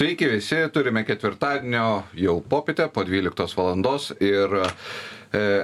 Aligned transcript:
Sveiki 0.00 0.30
visi, 0.32 0.56
turime 0.72 1.02
ketvirtadienio 1.04 2.02
jau 2.16 2.38
popietę 2.40 2.86
po 2.88 3.02
12 3.04 3.56
valandos 3.56 4.06
ir 4.16 4.54
e, 4.56 4.62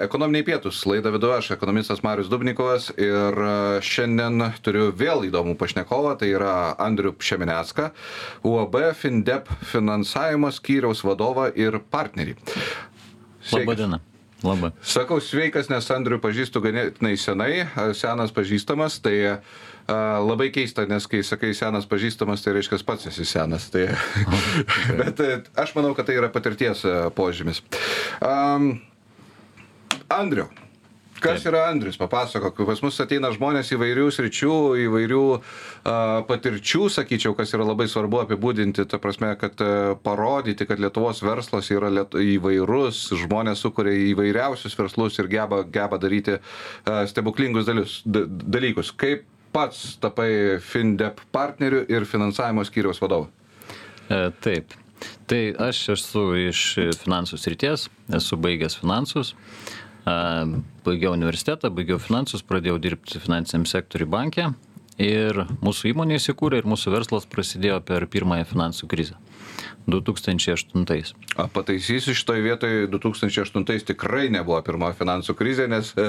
ekonominiai 0.04 0.44
pietus. 0.44 0.82
Laidą 0.84 1.08
vedu 1.14 1.30
aš, 1.32 1.54
ekonomistas 1.54 2.02
Marius 2.04 2.28
Dubnikovas 2.28 2.90
ir 3.00 3.40
e, 3.40 3.54
šiandien 3.80 4.44
turiu 4.60 4.90
vėl 4.92 5.24
įdomų 5.30 5.54
pašnekovą, 5.56 6.12
tai 6.20 6.34
yra 6.34 6.74
Andriu 6.76 7.14
Pšeminecką, 7.16 7.86
UAB 8.44 8.76
Findep 9.00 9.48
finansavimo 9.70 10.52
skyriaus 10.52 11.00
vadovą 11.08 11.48
ir 11.56 11.80
partnerį. 11.88 12.36
Labadiena. 13.56 14.02
Labai. 14.44 14.74
Sakau 14.84 15.16
sveikas, 15.24 15.70
nes 15.72 15.88
Andriu 15.96 16.20
pažįstu 16.20 16.60
ganėtinai 16.60 17.16
senai, 17.16 17.52
senas 17.96 18.36
pažįstamas, 18.36 19.00
tai 19.00 19.16
labai 19.88 20.50
keista, 20.54 20.86
nes 20.90 21.06
kai 21.10 21.22
sakai 21.26 21.52
senas 21.54 21.86
pažįstamas, 21.86 22.42
tai 22.44 22.56
reiškia 22.56 22.82
pats 22.86 23.10
esi 23.12 23.26
senas. 23.28 23.70
Tai, 23.70 23.86
bet 25.00 25.22
e, 25.22 25.40
aš 25.58 25.76
manau, 25.78 25.94
kad 25.94 26.08
tai 26.08 26.18
yra 26.18 26.30
patirties 26.32 26.84
e, 26.86 26.98
požymis. 27.14 27.62
Um, 28.20 28.76
Andriu, 30.12 30.46
Kas 31.16 31.40
Taip. 31.40 31.48
yra 31.48 31.62
Andrius, 31.70 31.96
papasakok, 31.96 32.58
pas 32.68 32.80
mus 32.84 32.98
ateina 33.00 33.30
žmonės 33.32 33.70
įvairių 33.72 34.10
sričių, 34.12 34.56
įvairių 34.84 35.20
uh, 35.32 35.40
patirčių, 36.28 36.90
sakyčiau, 36.92 37.32
kas 37.38 37.54
yra 37.56 37.64
labai 37.64 37.86
svarbu 37.88 38.20
apibūdinti, 38.24 38.84
ta 38.90 39.00
prasme, 39.00 39.30
kad 39.40 39.62
uh, 39.64 39.94
parodyti, 40.04 40.66
kad 40.68 40.82
Lietuvos 40.82 41.22
verslas 41.24 41.70
yra 41.72 41.88
liet, 41.92 42.12
įvairus, 42.36 43.06
žmonės 43.22 43.64
sukuria 43.64 43.94
įvairiausius 44.10 44.76
verslus 44.76 45.16
ir 45.22 45.30
geba, 45.32 45.62
geba 45.64 46.00
daryti 46.02 46.36
uh, 46.36 47.00
stebuklingus 47.08 47.64
dalius, 47.70 48.02
dalykus. 48.04 48.92
Kaip 48.92 49.24
pats 49.56 49.96
tapai 50.02 50.30
FinDep 50.60 51.22
partneriu 51.32 51.86
ir 51.88 52.04
finansavimo 52.08 52.64
skyriaus 52.68 53.00
vadovu? 53.00 53.30
E, 54.12 54.28
taip. 54.44 54.76
Tai 55.28 55.40
aš 55.66 55.82
esu 55.96 56.28
iš 56.46 56.62
finansų 57.00 57.40
srities, 57.40 57.88
esu 58.16 58.38
baigęs 58.40 58.78
finansus, 58.80 59.34
baigiau 60.86 61.16
universitetą, 61.16 61.68
baigiau 61.74 61.98
finansus, 62.00 62.44
pradėjau 62.46 62.78
dirbti 62.80 63.20
finansiniam 63.20 63.66
sektoriui 63.68 64.08
bankė 64.12 64.46
ir 65.02 65.44
mūsų 65.64 65.92
įmonė 65.92 66.20
įsikūrė 66.20 66.62
ir 66.62 66.68
mūsų 66.68 66.94
verslas 66.94 67.28
prasidėjo 67.30 67.80
per 67.86 68.08
pirmąją 68.10 68.48
finansų 68.52 68.88
krizę. 68.90 69.16
2008. 69.86 71.14
A, 71.36 71.46
pataisysiu 71.46 72.14
šitoje 72.14 72.42
vietoje, 72.42 72.86
2008 72.90 73.84
tikrai 73.86 74.26
nebuvo 74.34 74.58
pirma 74.66 74.90
finansų 74.96 75.36
krizė, 75.38 75.68
nes 75.70 75.92
e, 75.94 76.06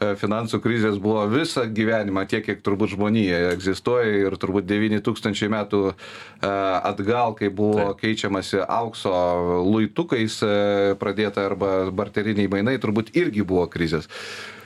e, 0.00 0.12
finansų 0.20 0.60
krizės 0.64 0.96
buvo 1.02 1.26
visą 1.28 1.66
gyvenimą, 1.68 2.24
tiek 2.30 2.46
kiek 2.46 2.62
turbūt 2.64 2.94
žmonija 2.94 3.50
egzistuoja 3.52 4.22
ir 4.24 4.36
turbūt 4.40 4.68
9000 4.70 5.52
metų 5.52 5.82
e, 5.90 5.94
atgal, 6.48 7.36
kai 7.36 7.50
buvo 7.52 7.90
Taip. 7.90 8.00
keičiamasi 8.06 8.64
aukso 8.64 9.12
luitukais 9.68 10.40
pradėta 11.00 11.44
arba 11.50 11.90
barteriniai 11.92 12.48
mainai, 12.48 12.78
turbūt 12.80 13.12
irgi 13.20 13.44
buvo 13.44 13.66
krizės. 13.68 14.08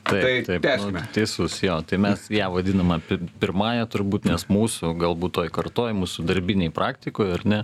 Taip, 0.05 0.45
tai 0.45 0.59
taip. 0.61 0.67
Nu, 0.93 1.03
teisus, 1.15 1.57
jo, 1.65 1.79
tai 1.89 1.97
mes 2.03 2.27
ją 2.33 2.51
vadiname 2.53 2.99
pirmąją 3.41 3.87
turbūt, 3.93 4.29
nes 4.29 4.45
mūsų, 4.53 4.93
galbūt 5.01 5.39
toj 5.39 5.51
kartoj, 5.55 5.95
mūsų 5.97 6.27
darbiniai 6.29 6.73
praktikoje, 6.75 7.39
ar 7.39 7.47
ne. 7.49 7.61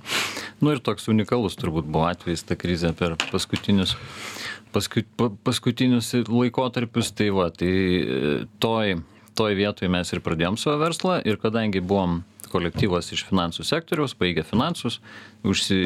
Nu 0.65 0.73
ir 0.73 0.81
toks 0.85 1.11
unikalus 1.13 1.59
turbūt 1.61 1.89
buvo 1.91 2.07
atvejis 2.09 2.47
ta 2.49 2.57
krizė 2.57 2.95
per 2.97 3.19
paskutinius, 3.29 3.93
paskut, 4.73 5.09
paskutinius 5.45 6.15
laikotarpius. 6.25 7.13
Tai 7.19 7.29
va, 7.37 7.51
tai 7.53 7.71
e, 7.71 8.33
toj, 8.63 8.97
toj 9.37 9.61
vietoje 9.61 9.93
mes 9.93 10.17
ir 10.17 10.25
pradėjom 10.25 10.57
savo 10.61 10.81
verslą 10.87 11.21
ir 11.29 11.37
kadangi 11.43 11.85
buvom 11.85 12.23
kolektyvas 12.51 13.11
iš 13.15 13.25
finansų 13.29 13.65
sektoriaus, 13.67 14.15
baigė 14.19 14.45
finansus, 14.47 14.99
užsi, 15.47 15.79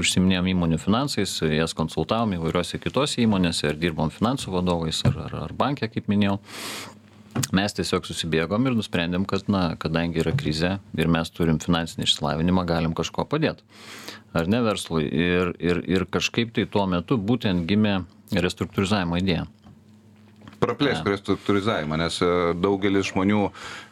užsiminėjom 0.00 0.50
įmonių 0.54 0.80
finansais, 0.82 1.38
jas 1.50 1.76
konsultavom 1.76 2.36
įvairiuose 2.38 2.80
kitose 2.82 3.22
įmonėse 3.24 3.70
ir 3.70 3.80
dirbom 3.80 4.12
finansų 4.14 4.54
vadovais 4.54 5.02
ar, 5.08 5.18
ar, 5.26 5.38
ar 5.46 5.56
bankė, 5.56 5.90
kaip 5.92 6.10
minėjau. 6.12 6.38
Mes 7.52 7.74
tiesiog 7.76 8.06
susibėgom 8.08 8.64
ir 8.64 8.76
nusprendėm, 8.78 9.26
kad, 9.28 9.44
na, 9.52 9.74
kadangi 9.80 10.22
yra 10.22 10.32
krizė 10.32 10.78
ir 10.96 11.10
mes 11.12 11.28
turim 11.34 11.58
finansinį 11.60 12.06
išsilavinimą, 12.08 12.64
galim 12.68 12.96
kažko 12.96 13.26
padėti. 13.28 13.66
Ar 14.36 14.48
ne 14.48 14.62
verslui? 14.64 15.04
Ir, 15.04 15.52
ir, 15.60 15.82
ir 15.84 16.06
kažkaip 16.08 16.54
tai 16.56 16.64
tuo 16.64 16.86
metu 16.88 17.20
būtent 17.20 17.68
gimė 17.68 17.98
restruktūrizavimo 18.32 19.20
idėja 19.20 19.44
praplėsk 20.60 21.06
restruktūrizavimą, 21.08 21.98
nes 22.00 22.18
e, 22.24 22.30
daugelis 22.58 23.10
žmonių 23.10 23.42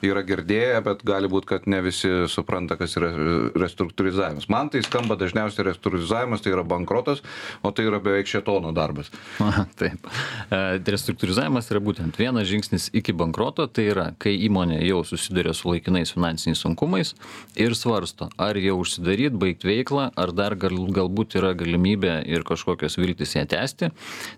yra 0.05 0.23
girdėję, 0.27 0.81
bet 0.87 1.05
gali 1.07 1.31
būti, 1.31 1.49
kad 1.55 1.69
ne 1.71 1.81
visi 1.85 2.11
supranta, 2.31 2.79
kas 2.81 2.97
yra 2.99 3.11
restruktūrizavimas. 3.59 4.49
Man 4.53 4.71
tai 4.73 4.83
skamba 4.87 5.17
dažniausiai 5.21 5.69
restruktūrizavimas, 5.71 6.45
tai 6.45 6.55
yra 6.55 6.65
bankrotas, 6.67 7.23
o 7.63 7.73
tai 7.75 7.87
yra 7.89 8.01
beveik 8.05 8.31
šetono 8.31 8.73
darbas. 8.77 9.11
Aha, 9.45 9.67
taip. 9.79 10.09
E, 10.51 10.63
restruktūrizavimas 10.95 11.71
yra 11.73 11.83
būtent 11.85 12.19
vienas 12.21 12.49
žingsnis 12.51 12.91
iki 12.97 13.15
bankroto, 13.17 13.67
tai 13.69 13.89
yra, 13.93 14.09
kai 14.21 14.35
įmonė 14.49 14.81
jau 14.85 15.03
susiduria 15.09 15.55
su 15.57 15.71
laikinais 15.71 16.15
finansiniais 16.15 16.63
sunkumais 16.65 17.15
ir 17.61 17.77
svarsto, 17.79 18.31
ar 18.41 18.59
jau 18.61 18.79
užsidaryt, 18.83 19.37
baigti 19.41 19.69
veiklą, 19.71 20.11
ar 20.21 20.35
dar 20.37 20.57
gal, 20.61 20.77
galbūt 20.95 21.39
yra 21.41 21.55
galimybė 21.59 22.21
ir 22.31 22.45
kažkokios 22.47 22.99
viltis 23.01 23.35
ją 23.37 23.45
tęsti. 23.51 23.91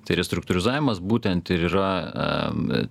Tai 0.07 0.19
restruktūrizavimas 0.19 1.01
būtent 1.03 1.51
ir 1.55 1.67
yra 1.71 1.91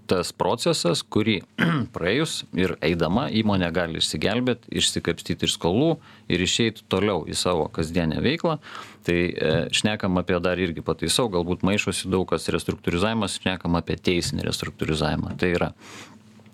tas 0.09 0.31
procesas, 0.37 1.01
kurį 1.01 1.39
praėjus 1.95 2.43
ir 2.57 2.75
eidama 2.85 3.27
įmonė 3.33 3.71
gali 3.73 4.01
išsigelbėti, 4.01 4.69
išsikapstyti 4.81 5.47
iš 5.47 5.55
skolų 5.57 5.95
ir 6.29 6.43
išeiti 6.45 6.85
toliau 6.91 7.23
į 7.25 7.37
savo 7.39 7.65
kasdienę 7.73 8.21
veiklą. 8.25 8.59
Tai 9.05 9.17
e, 9.17 9.53
šnekam 9.75 10.17
apie 10.21 10.37
dar 10.41 10.61
irgi 10.61 10.81
pataisau, 10.85 11.27
galbūt 11.33 11.65
maišosi 11.65 12.09
daug 12.09 12.25
kas 12.29 12.49
restruktūrizavimas, 12.53 13.39
šnekam 13.41 13.77
apie 13.77 13.97
teisinį 14.01 14.45
restruktūrizavimą. 14.47 15.35
Tai 15.41 15.51
yra 15.53 15.71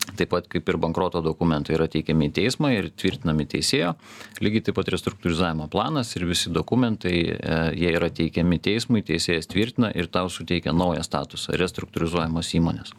Taip 0.01 0.31
pat 0.33 0.47
kaip 0.51 0.67
ir 0.69 0.77
bankroto 0.81 1.21
dokumentai 1.23 1.75
yra 1.77 1.85
teikiami 1.91 2.27
į 2.29 2.33
teismą 2.35 2.71
ir 2.73 2.89
tvirtinami 2.97 3.45
teisėjo, 3.49 3.93
lygiai 4.43 4.65
taip 4.67 4.77
pat 4.79 4.89
restruktūrizavimo 4.91 5.67
planas 5.71 6.15
ir 6.17 6.25
visi 6.29 6.51
dokumentai, 6.53 7.15
e, 7.31 7.59
jie 7.77 7.91
yra 7.93 8.09
teikiami 8.09 8.59
teismui, 8.63 9.03
teisėjas 9.07 9.49
tvirtina 9.51 9.91
ir 9.95 10.09
tau 10.11 10.29
suteikia 10.29 10.73
naują 10.73 11.05
statusą- 11.05 11.55
restruktūrizuojamos 11.63 12.51
įmonės. 12.59 12.93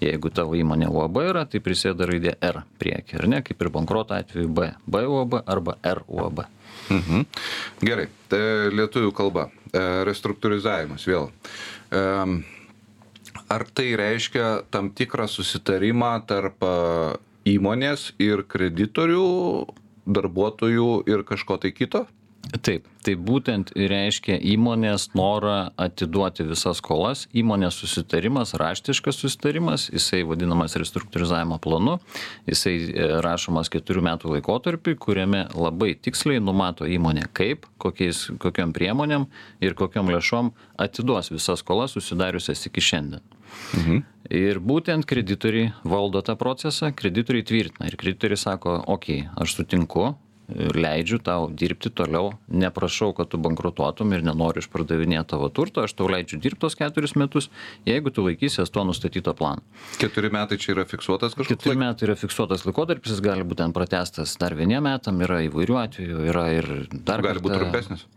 Jeigu 0.00 0.30
tavo 0.32 0.56
įmonė 0.56 0.88
UAB 0.88 1.16
yra, 1.28 1.44
tai 1.44 1.60
prisėda 1.60 2.06
raidė 2.08 2.32
R 2.40 2.62
priekį, 2.80 3.18
ar 3.20 3.28
ne, 3.28 3.42
kaip 3.42 3.60
ir 3.60 3.68
bankroto 3.68 4.16
atveju 4.16 4.48
B, 4.48 4.72
B 4.86 5.04
UAB 5.04 5.42
arba 5.46 5.76
R 5.84 6.02
UAB. 6.08 6.46
Mhm. 6.88 7.26
Gerai, 7.84 8.08
tai 8.28 8.70
lietuvių 8.72 9.12
kalba, 9.12 9.50
e, 9.72 9.78
restruktūrizavimas 10.08 11.04
vėl. 11.06 11.30
Um, 11.92 12.44
ar 13.50 13.66
tai 13.74 13.92
reiškia 13.98 14.46
tam 14.70 14.92
tikrą 14.94 15.26
susitarimą 15.30 16.12
tarp 16.30 16.64
įmonės 17.48 18.12
ir 18.22 18.44
kreditorių, 18.46 19.26
darbuotojų 20.06 20.90
ir 21.10 21.26
kažko 21.28 21.58
tai 21.62 21.74
kito? 21.74 22.06
Taip, 22.64 22.86
tai 23.04 23.12
būtent 23.14 23.68
reiškia 23.76 24.38
įmonės 24.54 25.10
norą 25.14 25.70
atiduoti 25.78 26.42
visas 26.48 26.80
skolas, 26.80 27.26
įmonės 27.36 27.76
susitarimas, 27.78 28.56
raštiškas 28.58 29.20
susitarimas, 29.22 29.84
jisai 29.92 30.24
vadinamas 30.26 30.74
restruktūrizavimo 30.80 31.60
planu, 31.62 31.98
jisai 32.50 32.74
e, 32.80 33.06
rašomas 33.22 33.70
keturių 33.70 34.02
metų 34.08 34.34
laikotarpį, 34.34 34.96
kuriame 35.04 35.44
labai 35.54 35.92
tiksliai 35.94 36.42
numato 36.42 36.88
įmonė 36.90 37.28
kaip, 37.36 37.68
kokiais, 37.78 38.26
kokiam 38.42 38.74
priemonėm 38.74 39.28
ir 39.62 39.76
kokiam 39.78 40.10
lėšom 40.10 40.50
atiduos 40.80 41.30
visas 41.30 41.62
skolas 41.62 41.94
susidariusias 41.94 42.66
iki 42.66 42.82
šiandien. 42.82 43.22
Mhm. 43.76 44.02
Ir 44.30 44.60
būtent 44.62 45.08
kreditoriai 45.10 45.72
valdo 45.82 46.20
tą 46.22 46.36
procesą, 46.38 46.92
kreditoriai 46.94 47.42
tvirtina 47.42 47.88
ir 47.90 47.96
kreditoriai 47.98 48.38
sako, 48.38 48.76
okei, 48.86 49.24
okay, 49.24 49.42
aš 49.42 49.56
sutinku, 49.58 50.12
ir 50.54 50.76
leidžiu 50.76 51.18
tau 51.22 51.48
dirbti 51.50 51.90
toliau, 51.94 52.32
neprašau, 52.50 53.12
kad 53.16 53.30
tu 53.30 53.40
bankrutuotum 53.42 54.14
ir 54.14 54.24
nenoriu 54.26 54.62
išpardavinėti 54.64 55.32
tavo 55.32 55.48
turto, 55.54 55.84
aš 55.86 55.94
tau 55.98 56.08
leidžiu 56.10 56.40
dirbti 56.42 56.62
tos 56.64 56.76
keturis 56.78 57.16
metus, 57.18 57.50
jeigu 57.88 58.12
tu 58.14 58.24
laikysies 58.26 58.72
to 58.72 58.84
nustatyto 58.86 59.34
plano. 59.38 59.64
Keturi 60.02 60.32
metai 60.34 60.60
čia 60.60 60.74
yra 60.76 60.86
fiksuotas 60.90 61.36
kažkoks? 61.36 61.54
Keturi 61.54 61.76
laik... 61.76 61.82
metai 61.84 62.08
yra 62.10 62.18
fiksuotas 62.20 62.66
laikotarpis, 62.68 63.14
jis 63.14 63.24
gali 63.24 63.46
būti 63.46 63.62
ten 63.64 63.76
pratestas 63.76 64.36
dar 64.40 64.56
vieniem 64.58 64.84
metam, 64.86 65.20
yra 65.26 65.42
įvairių 65.48 65.82
atvejų, 65.84 66.24
yra 66.30 66.48
ir 66.58 66.72
dar. 66.92 67.22
Gali 67.24 67.42
būti 67.42 67.60
trumpesnis 67.60 68.08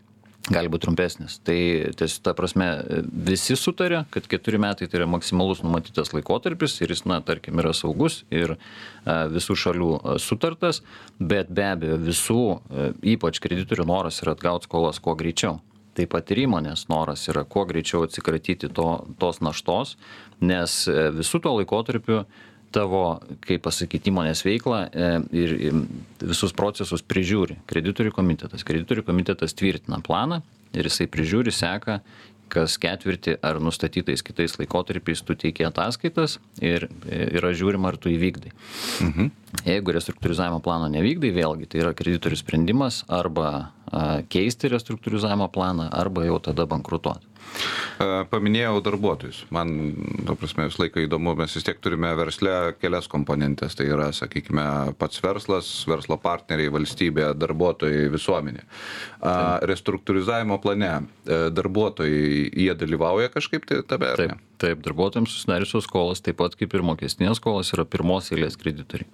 gali 0.52 0.68
būt 0.68 0.84
trumpesnis. 0.84 1.38
Tai 1.44 1.56
ties 1.96 2.18
ta 2.24 2.34
prasme 2.36 2.68
visi 3.08 3.56
sutaria 3.56 4.04
kad 4.12 4.26
keturi 4.28 4.60
metai 4.60 4.88
tai 4.88 5.00
yra 5.00 5.08
maksimalus 5.08 5.62
numatytas 5.64 6.12
laikotarpis 6.12 6.76
ir 6.84 6.92
jis 6.92 7.04
na 7.08 7.20
tarkim 7.24 7.60
yra 7.62 7.72
saugus 7.76 8.22
ir 8.34 8.56
a 9.04 9.24
visų 9.32 9.56
šalių 9.60 9.90
sutartas 10.20 10.82
bet 11.18 11.52
be 11.52 11.64
abejo 11.70 12.00
visų 12.00 12.42
ypač 13.14 13.40
kreditorių 13.44 13.88
noras 13.88 14.20
yra 14.24 14.36
atgaut 14.36 14.68
skolas 14.68 15.00
kuo 15.00 15.16
greičiau. 15.16 15.60
Taip 15.94 16.10
pat 16.10 16.32
ir 16.34 16.42
įmonės 16.44 16.88
noras 16.90 17.22
yra 17.30 17.44
kuo 17.46 17.64
greičiau 17.68 18.02
atsikratyti 18.04 18.72
to 18.74 18.88
tos 19.20 19.40
naštos 19.40 19.94
nes 20.40 20.82
visu 21.14 21.40
tuo 21.40 21.56
laikotarpiu 21.60 22.24
tavo, 22.74 23.04
kaip 23.46 23.64
pasakyti, 23.64 24.10
įmonės 24.10 24.44
veiklą 24.46 24.84
e, 24.90 25.08
ir 25.36 25.56
visus 26.24 26.54
procesus 26.56 27.04
prižiūri 27.06 27.60
kreditorių 27.70 28.12
komitetas. 28.16 28.66
Kreditorių 28.66 29.06
komitetas 29.06 29.56
tvirtina 29.56 30.00
planą 30.04 30.42
ir 30.74 30.90
jisai 30.90 31.06
prižiūri, 31.10 31.54
seka 31.54 32.00
kas 32.52 32.76
ketvirtį 32.80 33.38
ar 33.44 33.58
nustatytais 33.62 34.22
kitais 34.24 34.56
laikotarpiais 34.60 35.22
tu 35.26 35.36
teiki 35.38 35.66
ataskaitas 35.66 36.38
ir 36.62 36.86
yra 37.08 37.52
žiūrima, 37.56 37.90
ar 37.90 37.98
tu 37.98 38.12
įvykdai. 38.12 38.52
Mhm. 39.06 39.30
Jeigu 39.64 39.94
restruktūrizavimo 39.96 40.60
plano 40.64 40.90
nevykdai, 40.92 41.30
vėlgi 41.34 41.70
tai 41.70 41.82
yra 41.84 41.94
kreditorių 41.96 42.38
sprendimas 42.38 43.02
arba 43.08 43.70
keisti 44.32 44.70
restruktūrizavimo 44.72 45.48
planą, 45.54 45.88
arba 45.94 46.26
jau 46.26 46.40
tada 46.42 46.66
bankrutuoti. 46.68 47.33
Paminėjau 48.30 48.80
darbuotojus. 48.82 49.44
Man, 49.54 49.70
to 50.26 50.34
prasme, 50.38 50.66
vis 50.66 50.78
laiką 50.80 51.04
įdomu, 51.04 51.36
mes 51.38 51.52
vis 51.54 51.66
tiek 51.66 51.78
turime 51.82 52.10
versle 52.18 52.74
kelias 52.80 53.06
komponentės. 53.10 53.76
Tai 53.78 53.86
yra, 53.86 54.08
sakykime, 54.16 54.64
pats 54.98 55.22
verslas, 55.22 55.68
verslo 55.90 56.18
partneriai, 56.20 56.72
valstybė, 56.74 57.28
darbuotojai, 57.38 58.08
visuomenė. 58.12 58.64
Restruktūrizavimo 59.70 60.58
plane 60.62 60.90
e, 60.90 61.38
darbuotojai, 61.54 62.50
jie 62.64 62.74
dalyvauja 62.80 63.30
kažkaip 63.34 63.68
tai 63.70 63.80
tame? 63.88 64.10
Taip, 64.18 64.42
taip, 64.64 64.82
darbuotojams 64.84 65.30
susidariusios 65.30 65.86
skolas, 65.86 66.24
taip 66.24 66.40
pat 66.42 66.58
kaip 66.58 66.74
ir 66.74 66.84
mokestinės 66.86 67.38
skolas, 67.40 67.70
yra 67.76 67.86
pirmos 67.88 68.32
eilės 68.34 68.58
kreditoriai. 68.60 69.08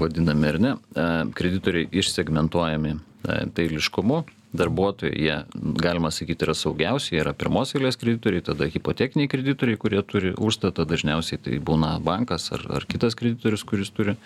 Vadinami 0.00 0.50
ar 0.50 0.60
ne? 0.60 0.74
E, 0.92 1.08
kreditoriai 1.38 1.88
išsegmentuojami 2.02 2.96
e, 2.96 3.40
dailiškumu 3.54 4.24
darbuotojai, 4.56 5.14
jie, 5.14 5.36
galima 5.78 6.10
sakyti, 6.10 6.46
yra 6.46 6.54
saugiausi, 6.58 7.14
jie 7.14 7.20
yra 7.22 7.34
pirmos 7.38 7.74
eilės 7.76 7.98
kreditoriai, 8.00 8.42
tada 8.46 8.66
hipotekiniai 8.70 9.30
kreditoriai, 9.30 9.78
kurie 9.80 10.02
turi 10.02 10.32
užstatą, 10.34 10.86
dažniausiai 10.90 11.38
tai 11.44 11.60
būna 11.62 11.96
bankas 12.02 12.50
ar, 12.56 12.66
ar 12.80 12.86
kitas 12.90 13.14
kreditorius, 13.18 13.64
kuris 13.68 13.92
turi 13.94 14.16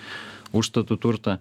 užstatų 0.55 0.99
turtą 1.03 1.39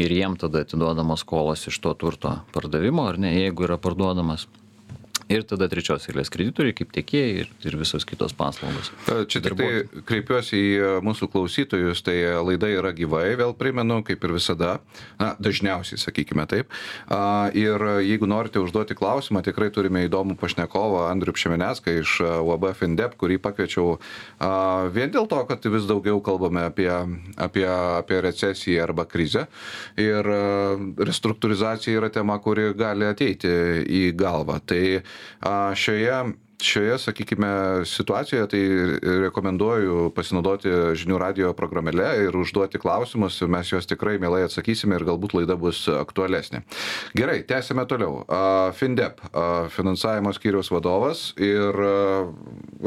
ir 0.00 0.12
jiem 0.14 0.38
tada 0.40 0.62
atiduodamos 0.64 1.24
skolos 1.24 1.66
iš 1.68 1.80
to 1.84 1.92
turto 2.00 2.38
pardavimo, 2.54 3.08
ar 3.10 3.20
ne, 3.20 3.34
jeigu 3.36 3.66
yra 3.68 3.76
parduodamas 3.82 4.46
ir 5.32 5.44
tada 5.48 5.68
trečios 5.70 6.08
eilės 6.10 6.30
kreditoriai 6.32 6.76
kaip 6.76 6.92
tiekėjai 6.94 7.32
ir, 7.42 7.50
ir 7.64 7.78
visos 7.80 8.06
kitos 8.08 8.34
paslaugos. 8.36 8.90
Čia 9.30 9.42
tik 9.44 9.56
tai 9.58 9.68
kreipiuosi 10.08 10.58
į 10.58 10.70
e, 10.74 10.90
mūsų 11.04 11.28
klausytojus, 11.32 12.02
tai 12.06 12.16
laida 12.44 12.70
yra 12.72 12.92
gyvai, 12.96 13.26
vėl 13.40 13.54
primenu, 13.58 14.00
kaip 14.06 14.24
ir 14.24 14.34
visada, 14.36 14.76
na, 15.20 15.32
dažniausiai, 15.42 16.00
sakykime 16.00 16.46
taip. 16.50 16.72
Ir 17.56 17.86
jeigu 18.04 18.28
norite 18.30 18.60
užduoti 18.62 18.96
klausimą, 18.98 19.42
tikrai 19.46 19.70
turime 19.74 20.04
įdomų 20.06 20.36
pašnekovą 20.40 21.06
Andriu 21.10 21.34
Pšemenecką 21.36 21.98
iš 22.02 22.18
e, 22.24 22.30
UAB 22.44 22.70
Findep, 22.78 23.16
kurį 23.20 23.38
pakviečiau 23.42 23.96
vien 24.94 25.12
dėl 25.14 25.28
to, 25.30 25.40
kad 25.48 25.64
vis 25.70 25.86
daugiau 25.88 26.20
kalbame 26.24 26.66
apie, 26.68 26.90
apie, 27.40 27.66
apie 27.68 28.20
recesiją 28.24 28.84
arba 28.88 29.06
krizę. 29.08 29.46
Ir 30.00 30.28
e, 30.28 30.40
restruktūrizacija 31.08 32.00
yra 32.00 32.10
tema, 32.12 32.38
kuri 32.42 32.70
gali 32.78 33.08
ateiti 33.08 33.50
į 33.84 34.02
galvą. 34.18 34.60
Tai 34.64 34.82
šioje 35.74 36.22
šioje, 36.64 36.98
sakykime, 36.98 37.48
situacijoje 37.84 38.48
tai 38.48 38.60
rekomenduoju 39.24 40.10
pasinaudoti 40.16 40.70
žinių 40.98 41.18
radio 41.20 41.52
programėle 41.56 42.06
ir 42.26 42.36
užduoti 42.38 42.80
klausimus, 42.82 43.40
mes 43.50 43.72
juos 43.72 43.88
tikrai 43.90 44.16
mielai 44.22 44.44
atsakysime 44.46 44.96
ir 44.98 45.06
galbūt 45.08 45.36
laida 45.38 45.56
bus 45.60 45.84
aktualesnė. 45.90 46.62
Gerai, 47.16 47.42
tęsime 47.48 47.86
toliau. 47.90 48.22
Findep, 48.78 49.20
finansavimo 49.74 50.32
skyriaus 50.36 50.72
vadovas 50.74 51.26
ir 51.42 51.82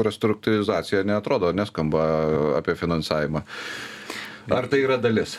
restruktūrizacija 0.08 1.04
netrodo, 1.08 1.52
neskamba 1.56 2.08
apie 2.58 2.76
finansavimą. 2.78 3.44
Ar 4.54 4.68
tai 4.70 4.82
yra 4.86 4.98
dalis? 5.00 5.36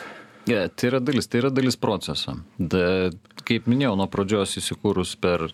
Ja, 0.48 0.64
tai 0.72 0.88
yra 0.88 1.00
dalis, 1.04 1.28
tai 1.28 1.42
yra 1.42 1.50
dalis 1.52 1.76
proceso. 1.78 2.32
Da, 2.56 3.10
kaip 3.50 3.66
minėjau, 3.70 3.96
nuo 3.98 4.06
pradžios 4.10 4.54
įsikūrus 4.60 5.16
per 5.20 5.48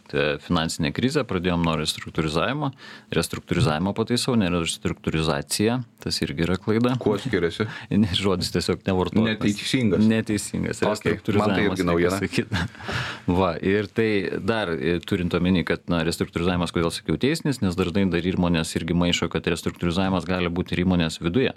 finansinę 0.44 0.92
krizę 0.96 1.24
pradėjom 1.28 1.62
nuo 1.64 1.76
restruktūrizavimo. 1.80 2.70
Restruktūrizavimo 3.16 3.94
pataisau, 3.96 4.34
ne 4.36 4.50
restruktūrizacija, 4.52 5.78
tas 6.04 6.20
irgi 6.24 6.44
yra 6.44 6.58
klaida. 6.60 6.92
Kuo 7.00 7.16
skiriasi? 7.20 7.68
Žodis 8.20 8.52
tiesiog 8.54 8.84
nevartojamas. 8.86 9.32
Neteisingas. 9.32 10.04
Neteisingas. 10.04 10.82
Okay. 10.84 11.16
Man 11.38 11.54
tai 11.54 11.64
irgi 11.70 11.86
naujiena. 11.88 12.66
Va, 13.40 13.54
ir 13.64 13.88
tai 13.88 14.10
dar 14.44 14.74
e, 14.76 14.98
turint 15.04 15.34
omeny, 15.38 15.64
kad 15.66 15.88
na, 15.92 16.02
restruktūrizavimas, 16.06 16.74
kodėl 16.76 16.92
sakiau 16.94 17.18
teisinis, 17.20 17.62
nes 17.64 17.78
dažnai 17.78 18.04
dar 18.12 18.28
įmonės 18.28 18.76
irgi 18.78 18.96
maišo, 18.98 19.30
kad 19.32 19.48
restruktūrizavimas 19.50 20.28
gali 20.28 20.52
būti 20.52 20.76
ir 20.76 20.84
įmonės 20.84 21.20
viduje. 21.24 21.56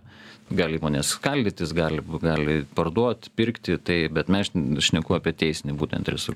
Gali 0.49 0.79
įmonės 0.79 1.11
skaldytis, 1.13 1.75
gali, 1.77 2.01
gali 2.23 2.61
parduoti, 2.77 3.29
pirkti, 3.37 3.77
tai, 3.77 3.99
bet 4.13 4.31
mes 4.33 4.49
šneku 4.49 5.19
apie 5.19 5.35
teisinį 5.37 5.75
būtent 5.77 6.09
restruktūrizavimą. 6.09 6.28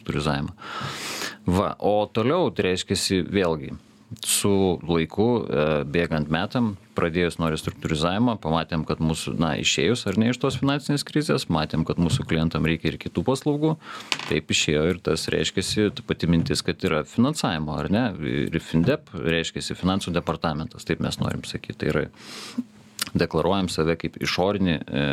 Va, 1.45 1.73
o 1.79 2.05
toliau, 2.07 2.49
tai 2.55 2.71
reiškia, 2.71 3.23
vėlgi, 3.29 3.73
su 4.21 4.79
laiku, 4.87 5.27
e, 5.43 5.67
bėgant 5.89 6.29
metam, 6.31 6.73
pradėjus 6.97 7.39
nuo 7.41 7.49
restruktūrizavimo, 7.51 8.35
pamatėm, 8.41 8.83
kad 8.85 9.01
mūsų, 9.03 9.33
na, 9.41 9.53
išėjus 9.61 10.05
ar 10.09 10.19
ne 10.21 10.29
iš 10.31 10.39
tos 10.41 10.59
finansinės 10.61 11.05
krizės, 11.07 11.47
matėm, 11.53 11.85
kad 11.87 12.01
mūsų 12.01 12.27
klientam 12.29 12.67
reikia 12.69 12.91
ir 12.91 12.99
kitų 13.01 13.25
paslaugų, 13.27 13.75
taip 14.27 14.53
išėjo 14.53 14.83
ir 14.91 15.01
tas 15.03 15.25
reiškia, 15.33 15.89
pati 16.07 16.29
mintis, 16.29 16.61
kad 16.65 16.83
yra 16.85 17.01
finansavimo, 17.09 17.77
ar 17.79 17.89
ne, 17.93 18.05
ir 18.53 18.61
FinDep 18.61 19.09
reiškia 19.17 19.75
finansų 19.79 20.13
departamentas, 20.13 20.85
taip 20.85 21.01
mes 21.03 21.19
norim 21.21 21.45
sakyti, 21.49 21.79
tai 21.81 21.91
yra 21.93 22.05
deklaruojam 23.17 23.69
save 23.71 23.95
kaip 24.01 24.17
išorinį 24.23 24.75
e, 24.75 25.03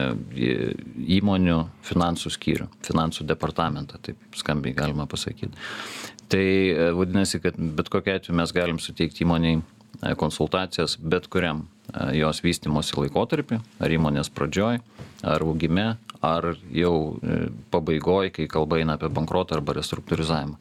įmonių 1.18 1.58
finansų 1.86 2.32
skyrių, 2.36 2.68
finansų 2.86 3.26
departamentą, 3.28 4.00
taip 4.02 4.38
skambiai 4.40 4.76
galima 4.76 5.06
pasakyti. 5.10 5.52
Tai 6.30 6.46
e, 6.46 6.90
vadinasi, 6.96 7.42
kad 7.44 7.58
bet 7.58 7.92
kokia 7.92 8.18
atveju 8.20 8.38
mes 8.40 8.54
galim 8.56 8.80
suteikti 8.82 9.26
įmoniai 9.26 9.60
e, 9.60 10.14
konsultacijas 10.20 10.96
bet 11.00 11.28
kuriam 11.32 11.66
jos 12.14 12.38
vystimosi 12.44 12.94
laikotarpį, 12.94 13.56
ar 13.82 13.90
įmonės 13.90 14.28
pradžioj, 14.30 14.76
ar 15.26 15.42
augime, 15.42 15.96
ar 16.20 16.52
jau 16.74 16.94
pabaigoj, 17.72 18.32
kai 18.36 18.48
kalba 18.50 18.80
eina 18.80 18.98
apie 18.98 19.08
bankrotą 19.12 19.56
arba 19.58 19.78
restruktūrizavimą. 19.78 20.58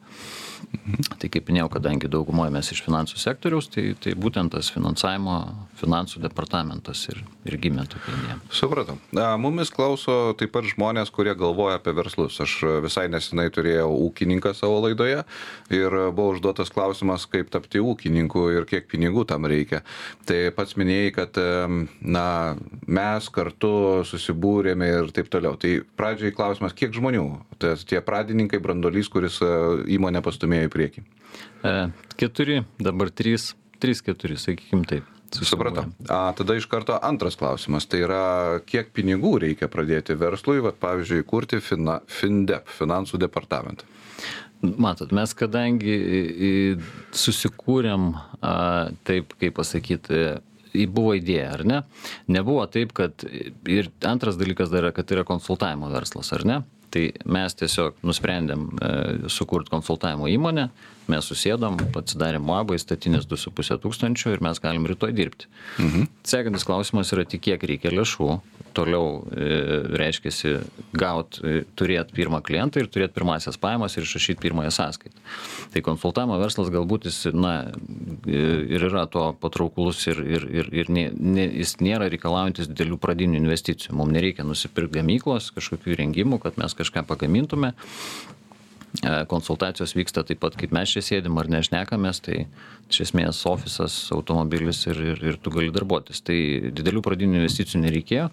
Tai 1.20 1.28
kaip 1.32 1.48
minėjau, 1.50 1.68
kadangi 1.72 2.08
daugumoje 2.10 2.52
mes 2.54 2.68
iš 2.72 2.82
finansų 2.84 3.18
sektoriaus, 3.20 3.68
tai, 3.72 3.90
tai 4.00 4.12
būtent 4.18 4.52
tas 4.54 4.70
finansavimo, 4.72 5.36
finansų 5.80 6.22
departamentas 6.22 7.02
ir, 7.10 7.22
ir 7.48 7.56
gimė 7.60 7.86
tokia 7.90 8.14
idėja. 8.14 8.36
Supratau. 8.54 8.96
Mumis 9.40 9.72
klauso 9.74 10.34
taip 10.38 10.52
pat 10.54 10.68
žmonės, 10.70 11.12
kurie 11.14 11.34
galvoja 11.38 11.78
apie 11.80 11.94
verslus. 11.96 12.38
Aš 12.44 12.56
visai 12.84 13.06
nesinai 13.12 13.48
turėjau 13.52 13.88
ūkininką 14.06 14.52
savo 14.56 14.80
laidoje 14.84 15.24
ir 15.74 15.98
buvo 16.14 16.36
užduotas 16.36 16.72
klausimas, 16.74 17.26
kaip 17.30 17.50
tapti 17.52 17.82
ūkininku 17.82 18.46
ir 18.54 18.68
kiek 18.70 18.88
pinigų 18.90 19.26
tam 19.30 19.48
reikia. 19.50 19.82
Tai 20.28 20.40
pats 20.56 20.76
minėjai, 20.80 21.12
kad 21.16 21.40
na, 22.00 22.26
mes 22.86 23.30
kartu 23.32 24.04
susibūrėme 24.08 24.92
ir 25.00 25.12
taip 25.16 25.32
toliau. 25.32 25.49
Tai 25.60 25.72
pradžiai 25.98 26.34
klausimas, 26.36 26.74
kiek 26.76 26.92
žmonių? 26.94 27.24
Tai 27.62 27.74
tie 27.88 28.02
pradininkai, 28.04 28.60
brandolys, 28.62 29.08
kuris 29.12 29.40
įmonę 29.40 30.22
pastumė 30.22 30.40
pastumėjo 30.40 30.68
į 30.68 30.72
priekį? 30.72 31.02
E, 31.64 31.90
keturi, 32.18 32.64
dabar 32.80 33.10
trys, 33.10 33.54
trys, 33.80 34.02
keturi, 34.02 34.38
sakykim 34.40 34.84
taip. 34.88 35.04
Supratau. 35.30 35.84
A, 36.10 36.32
tada 36.34 36.56
iš 36.58 36.66
karto 36.66 36.96
antras 37.06 37.36
klausimas. 37.38 37.86
Tai 37.86 38.00
yra, 38.02 38.22
kiek 38.66 38.90
pinigų 38.90 39.36
reikia 39.44 39.68
pradėti 39.70 40.16
verslui, 40.18 40.58
vat, 40.64 40.80
pavyzdžiui, 40.82 41.22
kurti 41.22 41.60
fina, 41.62 42.00
FinDep, 42.10 42.66
finansų 42.66 43.20
departamentą? 43.22 43.86
Matot, 44.60 45.12
mes 45.14 45.30
kadangi 45.38 45.94
susikūrėm, 47.16 48.10
a, 48.42 48.90
taip 49.06 49.36
kaip 49.38 49.54
pasakyti, 49.56 50.40
buvo 50.90 51.14
idėja, 51.18 51.54
ar 51.58 51.64
ne? 51.66 51.80
Nebuvo 52.30 52.66
taip, 52.70 52.92
kad 52.96 53.24
ir 53.68 53.90
antras 54.06 54.38
dalykas 54.40 54.72
dar 54.72 54.88
yra, 54.88 54.92
kad 54.96 55.10
yra 55.14 55.26
konsultavimo 55.28 55.90
verslas, 55.92 56.32
ar 56.36 56.46
ne? 56.48 56.60
tai 56.90 57.02
mes 57.30 57.54
tiesiog 57.54 58.00
nusprendėm 58.06 58.64
e, 58.82 58.92
sukurt 59.32 59.70
konsultavimo 59.72 60.28
įmonę 60.30 60.68
mes 61.10 61.26
susėdom 61.30 61.78
atsidarėm 61.98 62.46
du 63.30 63.38
su 63.40 63.52
puse 63.54 63.76
tūkstančio 63.82 64.34
ir 64.34 64.42
mes 64.44 64.60
galim 64.62 64.86
rytoj 64.90 65.14
dirbti 65.16 65.48
mhm. 65.78 66.08
sekantis 66.26 66.66
klausimas 66.66 67.12
yra 67.14 67.26
tik 67.28 67.44
kiek 67.48 67.66
reikia 67.72 67.94
lėšų 67.94 68.30
toliau 68.76 69.22
e, 69.30 69.48
reiškiasi 70.00 70.54
gaut 70.96 71.40
e, 71.42 71.62
turėt 71.78 72.12
pirmą 72.16 72.40
klientą 72.46 72.82
ir 72.82 72.90
turėt 72.92 73.14
pirmąsias 73.16 73.58
pajamas 73.60 73.96
ir 73.96 74.06
išrašyt 74.06 74.40
pirmąją 74.42 74.72
sąskaitą. 74.74 75.24
Tai 75.74 75.84
konsultavimo 75.86 76.38
verslas 76.40 76.72
galbūt 76.72 77.08
jis 77.10 77.20
na 77.34 77.54
ir 78.26 78.86
yra 78.90 79.06
to 79.10 79.30
patrauklus 79.40 80.06
ir 80.10 80.22
ir 80.24 80.48
ir 80.50 80.74
ir 80.82 80.92
ne 80.92 81.06
ne 81.14 81.46
jis 81.48 81.76
nėra 81.84 82.10
reikalaujantis 82.12 82.70
didelių 82.70 83.00
pradinių 83.00 83.40
investicijų. 83.40 83.96
Mum 84.00 84.12
nereikia 84.14 84.46
nusipirkt 84.46 84.94
gamyklos 84.96 85.52
kažkokių 85.56 85.96
įrengimų 85.96 86.40
kad 86.42 86.58
mes 86.60 86.76
kažką 86.78 87.06
pagamintume. 87.08 87.74
E, 87.74 88.39
konsultacijos 89.30 89.94
vyksta 89.94 90.24
taip 90.26 90.40
pat, 90.42 90.56
kaip 90.58 90.72
mes 90.74 90.90
čia 90.90 91.02
sėdim 91.04 91.38
ar 91.38 91.50
nešnekamės, 91.50 92.22
tai 92.26 92.40
iš 92.90 93.04
esmės 93.06 93.44
ofisas, 93.46 93.94
automobilis 94.14 94.82
ir, 94.90 94.98
ir, 95.12 95.22
ir 95.32 95.38
tu 95.38 95.52
gali 95.54 95.70
darbuotis. 95.74 96.22
Tai 96.26 96.36
didelių 96.74 97.04
pradinių 97.06 97.40
investicijų 97.40 97.84
nereikėjo. 97.86 98.30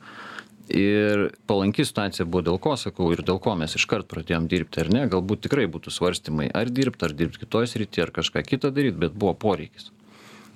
ir 0.68 1.30
palanki 1.48 1.86
situacija 1.88 2.26
buvo 2.28 2.42
dėl 2.44 2.58
ko 2.60 2.74
sakau 2.76 3.14
ir 3.14 3.22
dėl 3.24 3.38
ko 3.40 3.54
mes 3.56 3.76
iškart 3.80 4.10
pradėjom 4.12 4.50
dirbti 4.52 4.82
ar 4.82 4.90
ne 4.92 5.06
galbūt 5.08 5.46
tikrai 5.46 5.64
būtų 5.72 5.94
svarstymai 5.96 6.50
ar 6.52 6.68
dirbt 6.68 7.04
ar 7.08 7.14
dirbt 7.16 7.40
kitoj 7.40 7.70
srity 7.72 8.04
ar 8.04 8.12
kažką 8.12 8.44
kitą 8.44 8.74
daryt 8.76 9.00
bet 9.00 9.16
buvo 9.16 9.32
poreikis. 9.34 9.94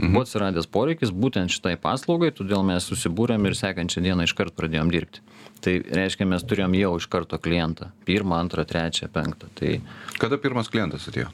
Buvo 0.09 0.23
atsiradęs 0.25 0.69
poreikis 0.71 1.13
būtent 1.13 1.53
šitai 1.53 1.75
paslaugai 1.81 2.31
todėl 2.35 2.65
mes 2.67 2.87
susibūrėm 2.89 3.45
ir 3.49 3.57
sekančią 3.59 4.03
dieną 4.07 4.27
iškart 4.29 4.57
pradėjom 4.57 4.93
dirbti 4.93 5.25
tai 5.61 5.77
reiškia 5.85 6.25
mes 6.29 6.45
turėjom 6.47 6.77
jau 6.79 6.95
iš 6.97 7.09
karto 7.11 7.37
klientą 7.41 7.91
pirmą 8.07 8.39
antrą 8.41 8.65
trečią 8.67 9.11
penktą 9.13 9.51
tai 9.59 9.77
kada 10.21 10.41
pirmas 10.41 10.71
klientas 10.73 11.07
atėjo 11.11 11.29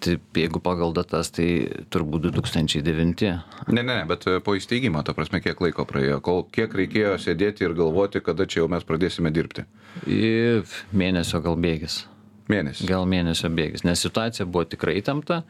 Tai 0.00 0.18
jeigu 0.36 0.60
pagal 0.62 0.92
datas, 0.94 1.30
tai 1.34 1.46
turbūt 1.90 2.28
2009. 2.28 3.30
Ne, 3.72 3.82
ne, 3.82 3.96
bet 4.06 4.26
e, 4.30 4.36
po 4.44 4.54
įsteigimo, 4.58 5.00
ta 5.02 5.14
prasme, 5.16 5.40
kiek 5.42 5.60
laiko 5.64 5.86
praėjo, 5.88 6.20
kol 6.24 6.42
kiek 6.54 6.74
reikėjo 6.78 7.16
sėdėti 7.22 7.66
ir 7.66 7.74
galvoti, 7.78 8.22
kada 8.24 8.46
čia 8.46 8.60
jau 8.60 8.68
mes 8.70 8.84
pradėsime 8.86 9.32
dirbti? 9.34 9.64
Į 10.06 10.62
mėnesio 10.94 11.40
gal 11.44 11.58
bėgis. 11.58 12.04
Mėnesį. 12.52 12.86
Gal 12.90 13.08
mėnesio 13.08 13.48
bėgis, 13.56 13.86
nes 13.88 14.04
situacija 14.04 14.46
buvo 14.46 14.66
tikrai 14.68 14.98
įtempta, 15.00 15.42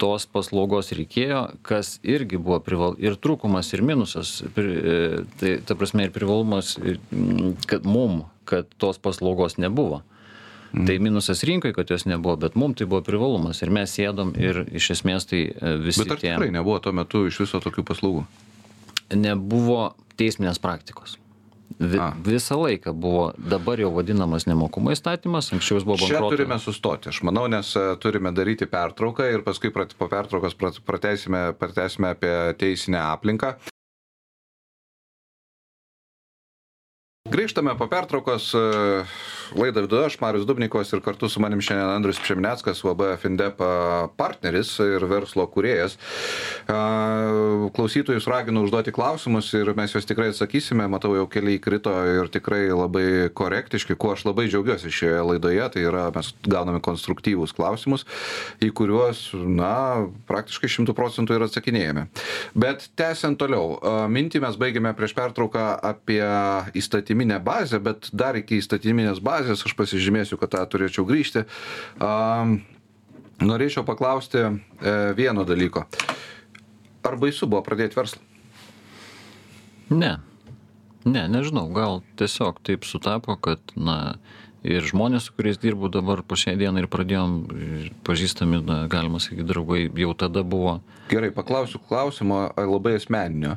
tos 0.00 0.26
paslaugos 0.30 0.92
reikėjo, 0.96 1.42
kas 1.66 1.98
irgi 2.06 2.40
buvo 2.40 2.60
prival... 2.64 2.96
ir 3.02 3.18
trūkumas, 3.20 3.72
ir 3.76 3.84
minusas, 3.86 4.38
pri... 4.56 4.70
E, 4.76 5.00
tai 5.40 5.56
ta 5.66 5.76
prasme 5.78 6.06
ir 6.08 6.14
privalumas, 6.14 6.74
kad 7.70 7.88
mum, 7.88 8.24
kad 8.48 8.70
tos 8.80 9.00
paslaugos 9.02 9.58
nebuvo. 9.60 10.00
Mm. 10.72 10.86
Tai 10.86 10.98
minusas 11.02 11.42
rinkai, 11.46 11.72
kad 11.74 11.90
jos 11.90 12.06
nebuvo, 12.06 12.36
bet 12.40 12.56
mums 12.58 12.78
tai 12.78 12.86
buvo 12.90 13.02
privalumas 13.06 13.58
ir 13.64 13.72
mes 13.74 13.90
sėdom 13.90 14.32
ir 14.38 14.62
iš 14.70 14.92
esmės 14.96 15.26
tai 15.30 15.48
e, 15.50 15.72
visi. 15.82 16.04
Bet 16.04 16.14
ar 16.14 16.22
tie... 16.22 16.30
tikrai 16.34 16.52
nebuvo 16.54 16.78
tuo 16.82 16.94
metu 16.96 17.24
iš 17.26 17.42
viso 17.44 17.60
tokių 17.62 17.84
paslaugų? 17.90 18.22
Nebuvo 19.18 19.90
teisminės 20.20 20.62
praktikos. 20.62 21.18
Vi, 21.78 21.98
A. 21.98 22.10
visą 22.24 22.58
laiką 22.60 22.92
buvo 22.92 23.30
dabar 23.38 23.80
jau 23.80 23.92
vadinamas 23.94 24.46
nemokumo 24.48 24.92
įstatymas, 24.94 25.52
anksčiau 25.54 25.78
jis 25.78 25.86
buvo 25.86 26.00
bankroto. 26.02 26.28
Čia 26.28 26.36
turime 26.36 26.58
sustoti, 26.60 27.12
aš 27.12 27.22
manau, 27.28 27.46
nes 27.52 27.72
e, 27.78 27.84
turime 28.02 28.32
daryti 28.36 28.68
pertrauką 28.70 29.28
ir 29.32 29.44
paskui 29.46 29.72
po 29.72 30.08
pertraukos 30.10 30.56
pratęsime, 30.86 31.44
pratęsime 31.60 32.14
apie 32.16 32.34
teisinę 32.60 33.00
aplinką. 33.00 33.54
Grįžtame 37.28 37.74
po 37.76 37.84
pertraukos. 37.84 38.46
E, 38.56 38.60
laidą 39.52 39.82
vidu 39.84 39.98
aš, 40.06 40.14
Marius 40.22 40.46
Dubnikovas 40.48 40.88
ir 40.94 41.02
kartu 41.04 41.28
su 41.28 41.40
manim 41.42 41.60
šiandien 41.60 41.90
Andrius 41.92 42.18
Pšemneckas, 42.24 42.80
VB 42.80 43.10
Findep 43.20 43.58
partneris 44.16 44.70
ir 44.80 45.04
verslo 45.04 45.44
kuriejas. 45.52 45.98
Klausytojus 47.76 48.24
raginu 48.30 48.62
užduoti 48.64 48.94
klausimus 48.96 49.50
ir 49.52 49.68
mes 49.76 49.92
juos 49.92 50.08
tikrai 50.08 50.30
atsakysime. 50.32 50.86
Matau, 50.88 51.12
jau 51.18 51.26
keliai 51.28 51.60
krito 51.60 51.92
ir 52.08 52.30
tikrai 52.32 52.62
labai 52.72 53.28
korektiški, 53.36 53.98
kuo 54.00 54.14
aš 54.14 54.24
labai 54.30 54.48
džiaugiuosi 54.48 54.88
šioje 54.88 55.20
laidoje. 55.32 55.68
Tai 55.76 55.84
yra, 55.90 56.06
mes 56.16 56.32
gauname 56.48 56.80
konstruktyvus 56.80 57.52
klausimus, 57.52 58.06
į 58.64 58.72
kuriuos, 58.72 59.26
na, 59.44 60.06
praktiškai 60.30 60.72
šimtų 60.72 60.96
procentų 60.96 61.36
ir 61.36 61.46
atsakinėjame. 61.50 62.08
Bet 62.56 62.88
tęsiant 62.96 63.36
toliau, 63.44 63.76
mintį 64.08 64.40
mes 64.46 64.56
baigėme 64.56 64.96
prieš 64.96 65.18
pertrauką 65.20 65.68
apie 65.92 66.24
įstatyminę 67.10 67.40
bazę, 67.40 67.80
bet 67.80 68.10
dar 68.12 68.36
iki 68.38 68.60
įstatyminės 68.60 69.18
bazės 69.20 69.64
aš 69.66 69.74
pasižymėsiu, 69.74 70.38
kad 70.38 70.52
tą 70.54 70.62
turėčiau 70.70 71.04
grįžti. 71.04 71.42
Norėčiau 73.40 73.84
paklausti 73.84 74.38
e, 74.38 74.52
vieno 75.16 75.44
dalyko. 75.44 75.86
Ar 77.02 77.16
baisu 77.16 77.48
buvo 77.48 77.62
pradėti 77.64 77.96
verslą? 77.96 78.20
Ne. 79.90 80.20
Ne, 81.04 81.26
nežinau, 81.26 81.66
gal 81.72 82.02
tiesiog 82.20 82.60
taip 82.62 82.84
sutapo, 82.84 83.34
kad, 83.40 83.58
na, 83.74 84.18
ir 84.66 84.84
žmonės, 84.84 85.28
su 85.28 85.34
kuriais 85.36 85.58
dirbu 85.60 85.90
dabar 85.92 86.22
po 86.26 86.36
šią 86.38 86.56
dieną 86.60 86.82
ir 86.82 86.88
pradėjom 86.92 87.36
pažįstami, 88.06 88.60
na, 88.66 88.78
galima 88.92 89.20
sakyti, 89.22 89.46
draugai 89.48 89.82
jau 90.02 90.12
tada 90.18 90.44
buvo. 90.44 90.78
Gerai, 91.10 91.32
paklausiu 91.34 91.80
klausimo 91.88 92.44
labai 92.54 92.94
asmeninio. 93.00 93.56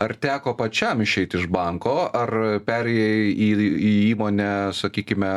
Ar 0.00 0.16
teko 0.16 0.54
pačiam 0.56 1.02
išeiti 1.04 1.42
iš 1.42 1.50
banko, 1.52 2.06
ar 2.08 2.62
perėjai 2.66 3.30
į, 3.34 3.52
į 3.76 3.94
įmonę, 4.14 4.50
sakykime, 4.76 5.32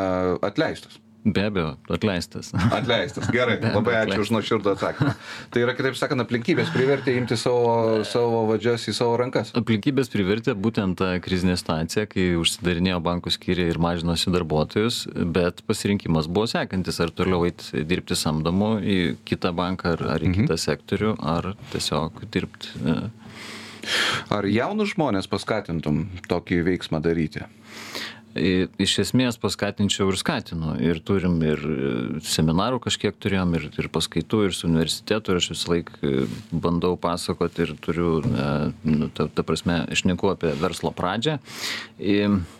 atleistas? 0.46 1.01
Be 1.24 1.44
abejo, 1.50 1.74
atleistas. 1.92 2.54
Atleistas, 2.80 3.28
gerai, 3.34 3.58
labai 3.60 3.98
ačiū 4.06 4.22
už 4.24 4.30
nuoširdų 4.38 4.72
atsakymą. 4.72 5.12
Tai 5.52 5.64
yra, 5.66 5.74
kitaip 5.76 5.98
sakant, 6.00 6.24
aplinkybės 6.24 6.72
privertė 6.72 7.18
imti 7.20 7.36
savo, 7.40 8.06
savo 8.08 8.46
vadžias 8.48 8.88
į 8.88 8.96
savo 8.96 9.18
rankas. 9.20 9.52
Aplinkybės 9.60 10.08
privertė 10.14 10.56
būtent 10.56 10.96
tą 11.02 11.12
krizinę 11.24 11.58
situaciją, 11.60 12.08
kai 12.14 12.30
užsidarinėjo 12.40 13.02
bankų 13.04 13.36
skyriai 13.36 13.74
ir 13.74 13.82
mažinosi 13.84 14.32
darbuotojus, 14.32 15.02
bet 15.36 15.60
pasirinkimas 15.68 16.32
buvo 16.32 16.48
sekantis, 16.48 17.02
ar 17.04 17.12
toliau 17.12 17.44
eiti 17.50 17.84
dirbti 17.84 18.16
samdomu 18.16 18.78
į 18.80 19.00
kitą 19.28 19.52
banką 19.60 19.98
ar, 19.98 20.06
ar 20.16 20.24
į 20.24 20.32
mhm. 20.32 20.48
kitą 20.48 20.60
sektorių, 20.70 21.18
ar 21.20 21.52
tiesiog 21.76 22.24
dirbti. 22.32 22.80
E. 22.80 23.00
Ar 24.32 24.48
jaunus 24.48 24.94
žmonės 24.96 25.28
paskatintum 25.28 26.06
tokį 26.32 26.64
veiksmą 26.72 27.04
daryti? 27.04 27.44
Iš 28.79 28.96
esmės 29.03 29.38
paskatinčiau 29.41 30.10
ir 30.12 30.17
skatinu. 30.19 30.75
Ir 30.84 31.00
turim 31.05 31.38
ir 31.46 31.62
e, 31.62 31.91
seminarų 32.25 32.79
kažkiek 32.84 33.17
turėjom, 33.22 33.55
ir, 33.58 33.67
ir 33.81 33.89
paskaitų, 33.93 34.41
ir 34.48 34.55
su 34.55 34.67
universitetu, 34.69 35.34
ir 35.34 35.41
aš 35.41 35.50
visą 35.53 35.74
laiką 35.74 36.00
e, 36.01 36.27
bandau 36.51 36.96
pasakoti 37.00 37.65
ir 37.65 37.74
turiu, 37.84 38.12
e, 38.24 38.50
nu, 38.88 39.10
ta, 39.15 39.27
ta 39.27 39.46
prasme, 39.48 39.81
išneku 39.93 40.31
apie 40.34 40.53
verslo 40.60 40.93
pradžią. 40.96 41.39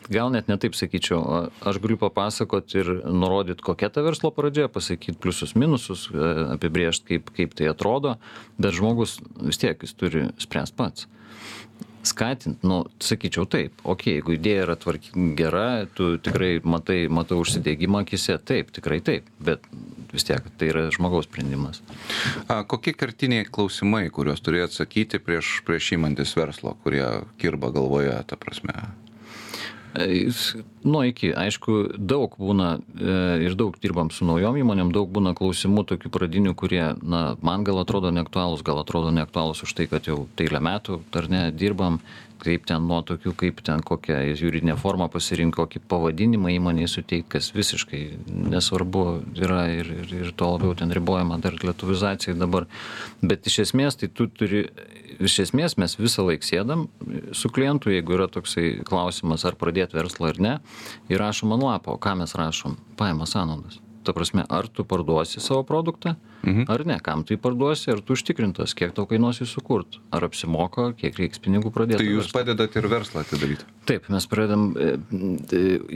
Gal 0.10 0.32
net 0.34 0.50
netaip 0.50 0.74
sakyčiau, 0.74 1.22
aš 1.70 1.78
galiu 1.84 2.00
papasakoti 2.02 2.82
ir 2.82 2.92
nurodyti, 3.06 3.64
kokia 3.66 3.92
ta 3.94 4.02
verslo 4.06 4.32
pradžia, 4.34 4.66
pasakyti 4.72 5.20
pliusus, 5.22 5.54
minusus, 5.60 6.08
apibriežti, 6.56 7.14
kaip, 7.14 7.32
kaip 7.38 7.56
tai 7.58 7.70
atrodo, 7.72 8.18
bet 8.58 8.76
žmogus 8.78 9.20
vis 9.38 9.62
tiek 9.62 9.86
jis 9.86 9.96
turi 9.98 10.28
spręsti 10.42 10.78
pats 10.80 11.08
skatint 12.04 12.64
nu 12.64 12.84
sakyčiau 13.04 13.46
taip 13.50 13.82
okei 13.84 14.16
jeigu 14.18 14.36
idėja 14.38 14.66
yra 14.66 14.76
tvarki 14.80 15.12
gera 15.38 15.86
tu 15.96 16.14
tikrai 16.24 16.52
matai 16.64 17.00
matau 17.12 17.42
užsidegimą 17.44 18.04
akyse 18.06 18.38
taip 18.50 18.72
tikrai 18.76 19.02
taip 19.06 19.28
bet 19.44 19.66
vis 20.14 20.26
tiek 20.26 20.46
tai 20.58 20.72
yra 20.72 20.88
žmogaus 20.94 21.28
sprendimas. 21.28 21.84
A 22.50 22.64
kokie 22.64 22.96
kertiniai 22.98 23.46
klausimai 23.46 24.08
kuriuos 24.14 24.42
turi 24.42 24.64
atsakyti 24.64 25.20
prieš 25.22 25.60
prieš 25.68 25.94
imantis 26.00 26.34
verslo 26.40 26.76
kurie 26.84 27.06
kirba 27.42 27.72
galvoje 27.76 28.16
ta 28.28 28.40
prasme 28.40 28.74
Nuo 30.84 31.02
iki, 31.04 31.34
aišku, 31.36 31.98
daug 31.98 32.38
būna 32.40 32.70
e, 32.80 33.16
ir 33.44 33.58
daug 33.60 33.76
dirbam 33.84 34.12
su 34.16 34.28
naujom 34.28 34.56
įmonėm, 34.62 34.94
daug 34.96 35.10
būna 35.12 35.34
klausimų 35.36 35.84
tokių 35.92 36.12
pradinių, 36.14 36.56
kurie, 36.56 36.84
na, 37.04 37.36
man 37.44 37.66
gal 37.68 37.82
atrodo 37.82 38.14
neaktualūs, 38.16 38.64
gal 38.64 38.80
atrodo 38.80 39.12
neaktualūs 39.16 39.66
už 39.68 39.76
tai, 39.76 39.90
kad 39.92 40.08
jau 40.08 40.24
eilę 40.40 40.62
metų, 40.64 41.02
ar 41.20 41.28
ne, 41.32 41.44
dirbam, 41.52 42.00
kaip 42.40 42.64
ten 42.70 42.86
nuo 42.88 43.02
tokių, 43.04 43.34
kaip 43.36 43.60
ten 43.68 43.84
kokią 43.84 44.22
juridinę 44.40 44.78
formą 44.80 45.10
pasirinko, 45.12 45.66
kokį 45.66 45.82
pavadinimą 45.92 46.54
įmonėje 46.56 46.94
suteikti, 46.94 47.28
kas 47.36 47.52
visiškai 47.56 48.02
nesvarbu 48.54 49.04
yra 49.36 49.66
ir, 49.74 49.92
ir, 50.04 50.14
ir 50.22 50.32
to 50.40 50.48
labiau 50.54 50.78
ten 50.80 50.96
ribojama 50.96 51.42
dar 51.44 51.58
lietuvizacijai 51.60 52.38
dabar. 52.40 52.70
Bet 53.20 53.48
iš 53.52 53.66
esmės 53.68 54.00
tai 54.00 54.08
tu 54.08 54.30
turi 54.32 54.64
iš 55.20 55.40
esmės 55.46 55.76
mes 55.80 55.98
visą 56.00 56.24
laik 56.28 56.46
sėdam 56.48 56.88
su 57.36 57.52
klientu, 57.52 57.92
jeigu 57.92 58.16
yra 58.16 58.30
toksai 58.32 58.80
klausimas, 58.88 59.44
ar 59.48 59.58
pradėti 59.60 59.98
verslą 60.00 60.32
ar 60.32 60.40
ne, 60.40 60.54
įrašom 61.10 61.54
ant 61.58 61.64
lapo, 61.64 61.98
ką 61.98 62.16
mes 62.24 62.36
rašom? 62.36 62.78
Pajamas 62.98 63.36
sąnaudas 63.38 63.80
ta 64.10 64.14
prasme 64.14 64.44
ar 64.50 64.68
tu 64.68 64.86
parduosi 64.86 65.40
savo 65.40 65.64
produktą 65.64 66.16
mhm. 66.44 66.66
ar 66.72 66.86
ne 66.88 66.98
kam 67.04 67.24
jį 67.28 67.40
parduosi 67.42 67.92
ar 67.94 68.02
tu 68.06 68.16
užtikrintas 68.18 68.76
kiek 68.78 68.94
tau 68.96 69.08
kainuos 69.10 69.42
jį 69.42 69.48
sukurt 69.50 70.00
ar 70.16 70.26
apsimoka 70.28 70.92
kiek 71.00 71.18
reiks 71.20 71.42
pinigų 71.44 71.72
pradėt 71.76 72.02
tai 72.02 72.10
jūs 72.10 72.32
padedat 72.34 72.76
ir 72.80 72.90
verslą 72.92 73.24
atidaryt 73.26 73.66
taip 73.90 74.10
mes 74.14 74.28
pradedam 74.30 74.70
e, 74.78 74.92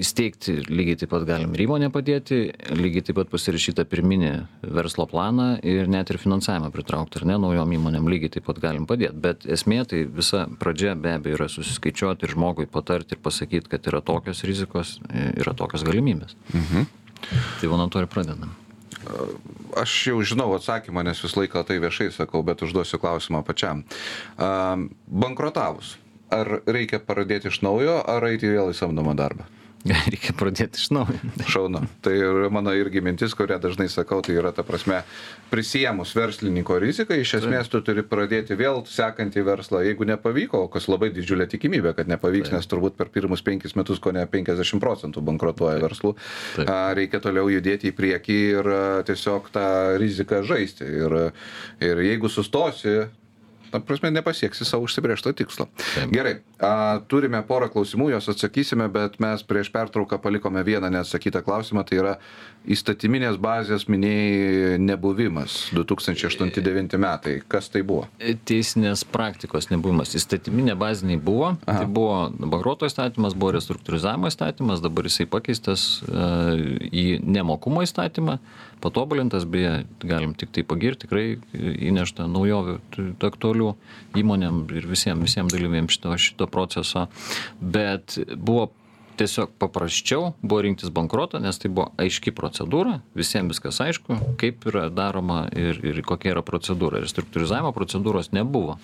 įsteigti 0.02 0.58
lygiai 0.70 1.02
taip 1.04 1.14
pat 1.14 1.28
galim 1.30 1.54
ir 1.56 1.66
įmonę 1.68 1.92
padėti 1.94 2.42
lygiai 2.74 3.06
taip 3.10 3.20
pat 3.22 3.32
pasirašyt 3.34 3.78
tą 3.80 3.88
pirminį 3.90 4.34
verslo 4.64 5.08
planą 5.10 5.50
ir 5.62 5.92
net 5.92 6.14
ir 6.14 6.22
finansavimą 6.22 6.72
pritraukt 6.74 7.20
ar 7.20 7.28
ne 7.30 7.38
naujom 7.42 7.78
įmonėm 7.78 8.10
lygiai 8.16 8.38
taip 8.38 8.50
pat 8.50 8.64
galim 8.64 8.88
padėt 8.90 9.20
bet 9.20 9.48
esmė 9.50 9.84
tai 9.90 10.04
visa 10.10 10.48
pradžia 10.60 10.98
be 11.00 11.16
abejo 11.20 11.40
yra 11.40 11.52
susiskaičiuot 11.52 12.26
ir 12.26 12.36
žmogui 12.36 12.70
patart 12.72 13.14
ir 13.14 13.22
pasakyt 13.24 13.70
kad 13.72 13.92
yra 13.92 14.02
tokios 14.06 14.44
rizikos 14.48 14.98
e, 15.10 15.32
yra 15.44 15.56
tokios 15.58 15.86
galimybės 15.88 16.38
mhm. 16.54 16.92
Tai 17.60 17.72
va 17.72 17.80
nuo 17.80 17.88
to 17.92 18.04
ir 18.04 18.10
pradedam. 18.12 18.52
Aš 19.80 19.96
jau 20.12 20.20
žinau 20.22 20.52
atsakymą, 20.58 21.04
nes 21.08 21.22
visą 21.24 21.42
laiką 21.42 21.64
tai 21.68 21.80
viešai 21.84 22.12
sakau, 22.14 22.44
bet 22.46 22.62
užduosiu 22.66 23.00
klausimą 23.02 23.44
pačiam. 23.48 23.84
Bankrotavus, 25.08 25.98
ar 26.34 26.60
reikia 26.66 27.02
pradėti 27.02 27.50
iš 27.52 27.64
naujo, 27.66 28.00
ar 28.06 28.30
eiti 28.30 28.52
vėl 28.52 28.72
į 28.74 28.78
samdomą 28.78 29.16
darbą? 29.18 29.50
Reikia 30.14 30.32
pradėti 30.40 30.80
iš 30.80 30.92
naujo. 30.96 31.20
Šaunu. 31.50 31.82
Tai 32.04 32.14
yra 32.16 32.50
mano 32.54 32.72
irgi 32.76 33.02
mintis, 33.04 33.34
kurią 33.36 33.58
dažnai 33.64 33.90
sakau, 33.92 34.22
tai 34.24 34.38
yra 34.40 34.54
ta 34.56 34.64
prasme, 34.64 35.02
prisėmus 35.52 36.14
verslininko 36.16 36.78
riziką, 36.82 37.18
iš 37.20 37.36
esmės 37.42 37.68
tu 37.72 37.82
turi 37.86 38.06
pradėti 38.08 38.56
vėl 38.60 38.82
sekantį 38.90 39.44
verslą, 39.46 39.84
jeigu 39.84 40.08
nepavyko, 40.08 40.64
kas 40.74 40.88
labai 40.88 41.12
didžiulė 41.14 41.50
tikimybė, 41.52 41.94
kad 41.98 42.12
nepavyks, 42.12 42.54
nes 42.56 42.70
turbūt 42.72 42.96
per 43.00 43.12
pirmus 43.14 43.44
penkis 43.46 43.76
metus 43.80 44.00
ko 44.04 44.14
ne 44.16 44.24
50 44.30 44.80
procentų 44.84 45.24
bankrutuoja 45.28 45.82
verslų, 45.84 46.16
Taip. 46.56 46.72
Reikia 46.98 47.20
toliau 47.24 47.52
judėti 47.52 47.92
į 47.92 47.98
priekį 47.98 48.40
ir 48.54 48.72
tiesiog 49.10 49.52
tą 49.54 49.68
riziką 50.02 50.42
žaisti. 50.48 50.88
Ir, 51.04 51.18
ir 51.84 52.02
jeigu 52.08 52.32
sustosi, 52.32 53.04
ta 53.74 53.82
prasme, 53.82 54.12
nepasieksi 54.14 54.68
savo 54.68 54.86
užsibriežto 54.86 55.34
tikslo. 55.34 55.66
Taip. 55.82 56.12
Gerai, 56.14 56.36
a, 56.62 57.02
turime 57.10 57.42
porą 57.48 57.72
klausimų, 57.74 58.12
juos 58.14 58.30
atsakysime, 58.30 58.86
bet 58.94 59.18
mes 59.24 59.42
prieš 59.48 59.72
pertrauką 59.74 60.20
palikome 60.22 60.62
vieną 60.66 60.92
neatsakytą 60.94 61.42
klausimą, 61.46 61.82
tai 61.90 62.02
yra 62.04 62.14
įstatyminės 62.70 63.40
bazės 63.44 63.88
minėjai 63.92 64.78
nebuvimas 64.80 65.58
2008-2009 65.76 67.00
metai. 67.02 67.36
Kas 67.50 67.68
tai 67.74 67.82
buvo? 67.88 68.06
Teisinės 68.48 69.04
praktikos 69.10 69.72
nebuvimas. 69.74 70.14
Įstatyminė 70.16 70.78
baziniai 70.80 71.20
buvo. 71.20 71.54
Aha. 71.66 71.82
Tai 71.82 71.88
buvo 71.92 72.20
bankroto 72.54 72.88
įstatymas, 72.88 73.36
buvo 73.36 73.56
restruktūrizavimo 73.58 74.32
įstatymas, 74.32 74.84
dabar 74.84 75.10
jisai 75.10 75.28
pakeistas 75.30 75.88
e, 76.06 76.30
į 76.94 77.08
nemokumo 77.26 77.84
įstatymą, 77.84 78.38
patobulintas, 78.84 79.48
beje, 79.50 79.84
galim 80.04 80.36
tik 80.38 80.54
tai 80.56 80.64
pagirti, 80.68 81.08
tikrai 81.08 81.26
įnešta 81.90 82.28
naujovių 82.32 82.78
t- 82.96 83.10
aktualių 83.64 84.20
įmonėm 84.20 84.64
ir 84.76 84.88
visiems 84.88 85.24
visiem 85.24 85.50
dalyviam 85.52 85.90
šito, 85.90 86.16
šito 86.18 86.48
proceso. 86.48 87.08
Bet 87.60 88.18
buvo 88.36 88.72
tiesiog 89.18 89.52
paprasčiau 89.62 90.34
buvo 90.42 90.62
rinktis 90.66 90.90
bankrotą, 90.90 91.40
nes 91.40 91.58
tai 91.62 91.70
buvo 91.70 91.92
aiški 92.02 92.34
procedūra, 92.34 93.02
visiems 93.16 93.54
viskas 93.54 93.80
aišku, 93.82 94.18
kaip 94.42 94.66
yra 94.66 94.90
daroma 94.90 95.48
ir, 95.54 95.80
ir 95.86 96.02
kokia 96.02 96.34
yra 96.34 96.42
procedūra. 96.42 97.02
Restruktūrizavimo 97.04 97.74
procedūros 97.76 98.32
nebuvo. 98.34 98.80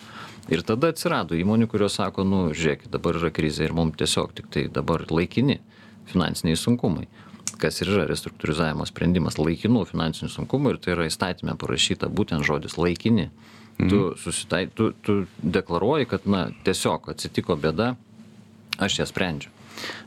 Ir 0.49 0.61
tada 0.65 0.89
atsirado 0.93 1.37
įmonių, 1.37 1.67
kurios 1.69 1.97
sako, 1.97 2.25
nu, 2.25 2.43
žiūrėkit, 2.53 2.89
dabar 2.93 3.17
yra 3.17 3.29
krizė 3.33 3.67
ir 3.67 3.73
mums 3.77 3.97
tiesiog 3.97 4.33
tik 4.37 4.49
tai 4.53 4.67
dabar 4.69 5.05
laikini 5.09 5.59
finansiniai 6.09 6.57
sunkumai. 6.57 7.07
Kas 7.59 7.81
ir 7.81 7.89
yra 7.91 8.05
restruktūrizavimo 8.09 8.85
sprendimas 8.87 9.37
laikinų 9.37 9.83
finansinių 9.89 10.29
sunkumų 10.31 10.73
ir 10.73 10.77
tai 10.81 10.93
yra 10.95 11.09
įstatymė 11.09 11.57
parašyta 11.59 12.09
būtent 12.09 12.45
žodis 12.47 12.77
laikini. 12.79 13.29
Tu, 13.79 13.99
susitai, 14.19 14.67
tu, 14.75 14.91
tu 14.91 15.21
deklaruoji, 15.39 16.09
kad 16.11 16.25
na, 16.27 16.49
tiesiog 16.67 17.13
atsitiko 17.13 17.55
bėda, 17.55 17.93
aš 18.75 18.99
ją 18.99 19.07
sprendžiu. 19.07 19.53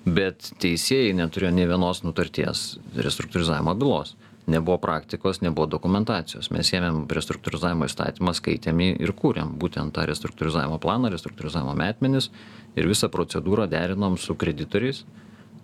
Bet 0.05 0.51
teisėjai 0.61 1.15
neturėjo 1.17 1.55
ne 1.57 1.65
vienos 1.71 2.03
nutarties 2.05 2.67
restruktūrizavimo 2.93 3.73
bylos. 3.81 4.13
Nebuvo 4.53 4.77
praktikos, 4.83 5.39
nebuvo 5.41 5.69
dokumentacijos. 5.71 6.51
Mes 6.53 6.69
ėmėm 6.75 7.05
restruktūrizavimo 7.17 7.87
įstatymą, 7.89 8.35
skaitėm 8.37 8.83
jį 8.83 8.91
ir 9.07 9.13
kūrėm 9.17 9.55
būtent 9.63 9.95
tą 9.97 10.05
restruktūrizavimo 10.11 10.81
planą, 10.83 11.13
restruktūrizavimo 11.15 11.77
metmenis 11.79 12.29
ir 12.77 12.91
visą 12.91 13.09
procedūrą 13.13 13.69
derinom 13.71 14.19
su 14.19 14.35
kreditoriais. 14.37 15.05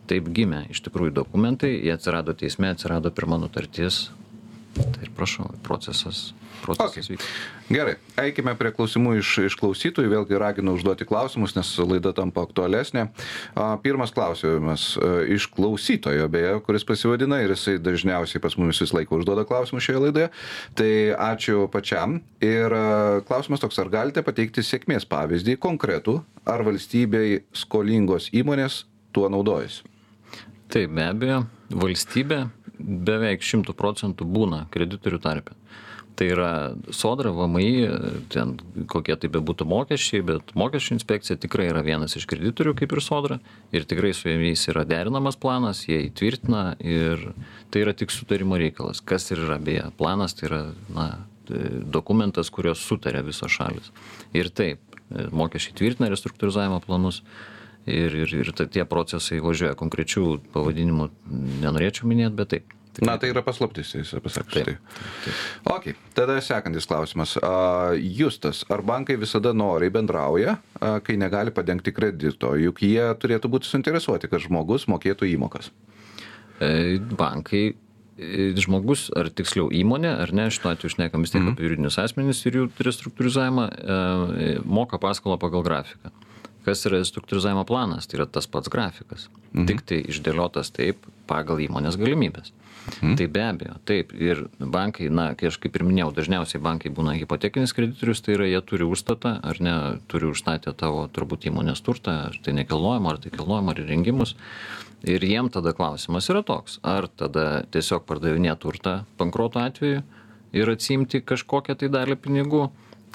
Taip 0.08 0.30
gimė 0.32 0.62
iš 0.72 0.80
tikrųjų 0.86 1.12
dokumentai, 1.18 1.74
jie 1.74 1.92
atsirado 1.92 2.32
teisme, 2.38 2.70
atsirado 2.72 3.12
pirma 3.12 3.36
nutartis. 3.42 4.06
Tai 4.78 5.02
ir 5.02 5.10
prašau, 5.16 5.48
procesas, 5.66 6.32
procesas 6.62 7.08
Okay. 7.08 7.16
vyks. 7.16 7.26
Gerai, 7.68 7.96
eikime 8.22 8.54
prie 8.56 8.70
klausimų 8.72 9.18
iš, 9.18 9.30
iš 9.50 9.56
klausytojų, 9.60 10.08
vėlgi 10.12 10.38
raginu 10.40 10.72
užduoti 10.78 11.06
klausimus, 11.08 11.52
nes 11.56 11.68
laida 11.82 12.14
tampa 12.16 12.44
aktualesnė. 12.46 13.08
Pirmas 13.84 14.12
klausimas 14.14 14.86
a, 14.96 15.10
iš 15.28 15.48
klausytojo, 15.52 16.28
beje, 16.32 16.54
kuris 16.64 16.86
pasivadina 16.88 17.42
ir 17.44 17.52
jisai 17.52 17.76
dažniausiai 17.82 18.42
pas 18.42 18.56
mumis 18.60 18.80
visą 18.80 19.00
laiką 19.00 19.18
užduoda 19.20 19.44
klausimus 19.48 19.84
šioje 19.84 20.04
laidoje. 20.06 20.30
Tai 20.78 20.92
ačiū 21.28 21.66
pačiam. 21.72 22.20
Ir 22.44 22.72
a, 22.72 22.86
klausimas 23.28 23.62
toks, 23.64 23.78
ar 23.82 23.92
galite 23.92 24.24
pateikti 24.24 24.64
sėkmės 24.64 25.08
pavyzdį 25.10 25.58
konkretų, 25.60 26.20
ar 26.48 26.64
valstybei 26.66 27.42
skolingos 27.52 28.30
įmonės 28.32 28.84
tuo 29.12 29.28
naudojasi? 29.32 29.84
Taip, 30.68 30.92
be 30.92 31.04
abejo, 31.04 31.42
valstybė 31.72 32.46
beveik 32.78 33.44
šimtų 33.44 33.74
procentų 33.78 34.26
būna 34.28 34.66
kreditorių 34.74 35.20
tarpe. 35.22 35.56
Tai 36.18 36.26
yra 36.26 36.52
sodra, 36.90 37.30
VMI, 37.30 37.66
ten 38.32 38.56
kokie 38.90 39.14
tai 39.14 39.28
bebūtų 39.30 39.68
mokesčiai, 39.70 40.24
bet 40.26 40.50
mokesčių 40.58 40.96
inspekcija 40.96 41.38
tikrai 41.38 41.68
yra 41.70 41.84
vienas 41.86 42.16
iš 42.18 42.26
kreditorių 42.26 42.72
kaip 42.80 42.94
ir 42.96 43.02
sodra 43.04 43.36
ir 43.70 43.86
tikrai 43.86 44.10
su 44.18 44.26
jais 44.26 44.64
yra 44.72 44.82
derinamas 44.88 45.38
planas, 45.38 45.84
jie 45.86 46.00
įtvirtina 46.08 46.72
ir 46.82 47.22
tai 47.70 47.84
yra 47.84 47.94
tik 47.94 48.10
sutarimo 48.10 48.58
reikalas. 48.58 48.98
Kas 48.98 49.30
ir 49.30 49.44
yra 49.46 49.60
beje, 49.62 49.86
planas 50.00 50.34
tai 50.34 50.48
yra 50.50 50.62
na, 50.90 51.06
dokumentas, 51.48 52.50
kurios 52.50 52.82
sutarė 52.82 53.22
visos 53.26 53.54
šalis. 53.54 53.92
Ir 54.36 54.50
taip, 54.50 54.82
mokesčiai 55.08 55.76
tvirtina 55.78 56.10
restruktūrizavimo 56.12 56.80
planus 56.84 57.22
ir, 57.88 58.14
ir, 58.24 58.34
ir 58.42 58.52
tie 58.58 58.84
procesai 58.88 59.40
važiuoja 59.44 59.74
konkrečių 59.80 60.24
pavadinimų, 60.54 61.08
nenorėčiau 61.64 62.08
minėti, 62.10 62.36
bet 62.38 62.52
taip. 62.56 62.74
Na, 63.06 63.12
tai 63.14 63.28
yra 63.30 63.44
paslaptis, 63.46 63.92
jis 63.94 64.08
pasakė. 64.24 64.62
Tai. 64.66 64.72
Ok, 65.70 65.84
tada 66.18 66.34
sekantis 66.42 66.88
klausimas. 66.90 67.36
A, 67.38 67.92
Justas, 67.94 68.64
ar 68.74 68.82
bankai 68.82 69.14
visada 69.20 69.52
noriai 69.54 69.92
bendrauja, 69.94 70.56
a, 70.82 70.96
kai 71.06 71.14
negali 71.20 71.52
padengti 71.54 71.92
kredito? 71.94 72.56
Juk 72.58 72.82
jie 72.82 73.04
turėtų 73.22 73.52
būti 73.54 73.70
suinteresuoti, 73.70 74.26
kad 74.32 74.42
žmogus 74.42 74.88
mokėtų 74.90 75.30
įmokas. 75.30 75.70
E, 76.58 76.98
Bankai, 76.98 77.62
e, 78.18 78.48
žmogus, 78.58 79.12
ar 79.14 79.30
tiksliau 79.30 79.70
įmonė, 79.70 80.16
ar 80.24 80.34
ne, 80.34 80.48
šituo 80.50 80.72
atveju 80.74 80.96
šnekam 80.96 81.22
vis 81.22 81.30
tiek 81.36 81.44
Mhm. 81.44 81.54
apie 81.54 81.68
juridinius 81.68 82.00
asmenys 82.02 82.42
ir 82.50 82.58
jų 82.58 82.66
restruktūrizavimą, 82.82 83.68
e, 83.78 84.58
moka 84.66 84.98
paskolą 84.98 85.38
pagal 85.38 85.62
grafiką. 85.62 86.10
Kas 86.66 86.84
yra 86.88 87.00
restruktūrizavimo 87.00 87.64
planas? 87.68 88.08
Tai 88.08 88.20
yra 88.20 88.28
tas 88.30 88.48
pats 88.50 88.70
grafikas. 88.72 89.28
Mhm. 89.52 89.66
Tik 89.70 89.84
tai 89.88 90.00
išdėliotas 90.10 90.72
taip 90.74 91.04
pagal 91.30 91.62
įmonės 91.64 91.98
galimybės. 92.00 92.52
Mhm. 92.88 93.14
Tai 93.20 93.26
be 93.28 93.42
abejo, 93.44 93.74
taip. 93.88 94.12
Ir 94.16 94.46
bankai, 94.58 95.08
na, 95.12 95.30
kai 95.38 95.50
aš 95.50 95.58
kaip 95.62 95.76
ir 95.76 95.84
minėjau, 95.84 96.10
dažniausiai 96.16 96.60
bankai 96.64 96.92
būna 96.94 97.14
hipotekinis 97.18 97.74
kreditorius, 97.76 98.22
tai 98.24 98.36
yra 98.38 98.48
jie 98.48 98.60
turi 98.64 98.88
užstatą, 98.88 99.34
ar 99.44 99.60
ne, 99.64 99.74
turi 100.08 100.30
užstatę 100.30 100.72
tavo 100.78 101.06
turbūt 101.12 101.48
įmonės 101.50 101.84
turtą, 101.84 102.16
ar 102.30 102.38
tai 102.44 102.56
nekilnojama, 102.56 103.12
ar 103.12 103.20
tai 103.22 103.32
kilnojama, 103.34 103.74
ar 103.74 103.82
įrengimus. 103.84 104.34
Ir 105.06 105.22
jiem 105.22 105.50
tada 105.52 105.74
klausimas 105.76 106.26
yra 106.32 106.42
toks, 106.42 106.80
ar 106.82 107.06
tada 107.08 107.62
tiesiog 107.70 108.08
pardavinėti 108.08 108.64
turtą 108.64 108.94
bankruoto 109.20 109.60
atveju 109.62 110.02
ir 110.56 110.72
atsimti 110.72 111.20
kažkokią 111.22 111.76
tai 111.78 111.90
dalį 111.92 112.16
pinigų, 112.24 112.64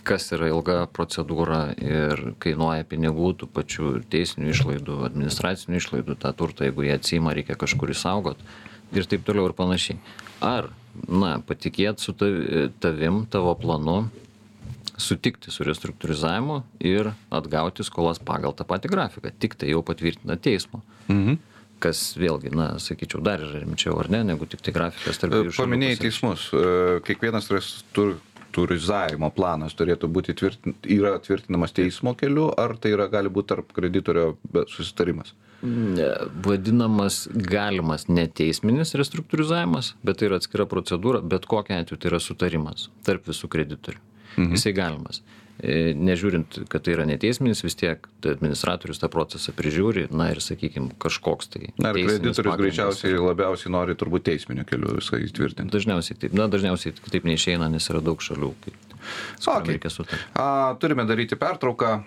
kas 0.03 0.27
yra 0.35 0.49
ilga 0.51 0.83
procedūra 0.91 1.61
ir 1.79 2.33
kainuoja 2.43 2.85
pinigų, 2.87 3.33
tų 3.39 3.49
pačių 3.55 3.93
teisinių 4.11 4.51
išlaidų, 4.53 4.99
administracinių 5.07 5.79
išlaidų, 5.79 6.17
tą 6.21 6.33
turtą, 6.37 6.67
jeigu 6.67 6.85
jie 6.87 6.95
atsima, 6.97 7.33
reikia 7.35 7.57
kažkur 7.59 7.93
įsaugot 7.95 8.41
ir 8.93 9.07
taip 9.09 9.23
toliau 9.25 9.47
ir 9.49 9.55
panašiai. 9.57 9.97
Ar, 10.43 10.69
na, 11.07 11.37
patikėt 11.47 12.03
su 12.03 12.13
tavi- 12.13 12.69
tavim, 12.83 13.23
tavo 13.31 13.55
planu, 13.57 14.03
sutikti 14.97 15.51
su 15.51 15.65
restruktūrizavimu 15.65 16.61
ir 16.85 17.13
atgauti 17.33 17.85
skolas 17.85 18.19
pagal 18.21 18.53
tą 18.53 18.67
patį 18.67 18.91
grafiką, 18.93 19.31
tik 19.39 19.55
tai 19.57 19.73
jau 19.73 19.81
patvirtina 19.85 20.37
teismo. 20.37 20.83
Mhm. 21.07 21.39
Kas 21.83 22.13
vėlgi, 22.15 22.53
na, 22.55 22.77
sakyčiau, 22.79 23.19
dar 23.19 23.41
yra 23.43 23.59
rimčiau, 23.59 23.97
ar 23.99 24.07
ne, 24.13 24.21
negu 24.23 24.45
tik 24.47 24.61
tai 24.63 24.71
grafikas 24.71 25.17
tarp 25.19 25.33
dviejų 25.33 25.51
šalių 25.51 25.65
Paminėjai 25.65 25.97
teismus. 25.99 26.45
E, 26.55 27.01
Kiekvienas 27.03 27.49
restruktūrizavimo 28.53 29.31
planas 29.33 29.73
turėtų 29.73 30.07
būti 30.07 30.33
tvirtin, 30.37 30.75
yra 30.85 31.19
tvirtinamas 31.19 31.73
teismo 31.73 32.13
keliu, 32.15 32.51
ar 32.55 32.77
tai 32.77 32.93
yra, 32.93 33.07
gali 33.07 33.29
būti 33.29 33.49
tarp 33.49 33.73
kreditorio 33.73 34.37
susitarimas? 34.67 35.33
Ne, 35.63 36.09
vadinamas 36.43 37.27
galimas 37.33 38.07
neteisminis 38.09 38.95
restruktūrizavimas, 38.95 39.95
bet 40.03 40.19
tai 40.19 40.27
yra 40.27 40.37
atskira 40.37 40.65
procedūra, 40.65 41.21
bet 41.21 41.45
kokia 41.45 41.79
atveju 41.81 41.99
tai 41.99 42.11
yra 42.11 42.19
sutarimas 42.19 42.89
tarp 43.03 43.27
visų 43.27 43.47
kreditorių. 43.49 43.99
Mhm. 44.37 44.51
Jisai 44.53 44.73
galimas. 44.73 45.21
E, 45.61 45.93
Nežiūrint, 45.93 46.63
kad 46.71 46.83
tai 46.85 46.95
yra 46.95 47.05
neteisminis, 47.07 47.61
vis 47.63 47.77
tiek 47.77 48.07
tai 48.23 48.33
administratorius 48.33 48.99
tą 48.99 49.09
procesą 49.13 49.53
prižiūri, 49.55 50.07
na 50.11 50.31
ir, 50.33 50.41
sakykime, 50.43 50.95
kažkoks 51.01 51.51
tai. 51.53 51.69
Na, 51.77 51.93
ir 51.93 52.09
kreditorius 52.09 52.57
greičiausiai 52.59 53.19
labiausiai 53.21 53.73
nori 53.75 53.95
turbūt 53.99 54.25
teisminio 54.31 54.65
keliu 54.67 54.97
viską 54.97 55.21
įtvirtinti. 55.27 55.71
Dažniausiai 55.73 56.17
taip. 56.25 56.33
Na, 56.37 56.49
dažniausiai 56.51 56.97
kitaip 56.97 57.29
neišeina, 57.29 57.69
nes 57.71 57.89
yra 57.93 58.01
daug 58.03 58.23
šalių, 58.23 58.51
kaip 58.65 58.89
Okay. 60.07 60.19
A, 60.39 60.75
turime 60.79 61.03
daryti 61.03 61.35
pertrauką. 61.35 61.97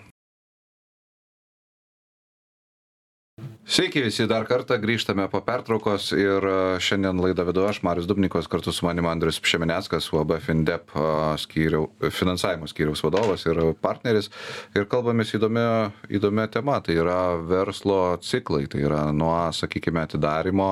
Sveiki 3.67 3.99
visi, 3.99 4.23
dar 4.31 4.45
kartą 4.47 4.77
grįžtame 4.79 5.25
po 5.27 5.41
pertraukos 5.43 6.05
ir 6.15 6.45
e, 6.47 6.59
šiandien 6.79 7.17
laidą 7.19 7.43
vedu 7.49 7.65
aš, 7.67 7.81
Marius 7.83 8.05
Dubnikos, 8.07 8.47
kartu 8.47 8.71
su 8.71 8.85
manimi 8.87 9.09
Andrius 9.11 9.41
Šemeneckas, 9.43 10.07
UAB 10.15 10.37
FinDep 10.39 10.93
e, 10.95 11.01
skyriau, 11.43 11.89
finansavimo 12.15 12.69
skyriaus 12.71 13.03
vadovas 13.03 13.43
ir 13.43 13.59
partneris. 13.83 14.31
Ir 14.71 14.87
kalbamės 14.87 15.35
įdomia, 15.35 15.67
įdomia 16.07 16.47
tema, 16.53 16.77
tai 16.79 16.95
yra 16.95 17.19
verslo 17.43 18.15
ciklai, 18.23 18.69
tai 18.71 18.85
yra 18.87 19.01
nuo, 19.11 19.35
sakykime, 19.51 20.05
atidarimo, 20.07 20.71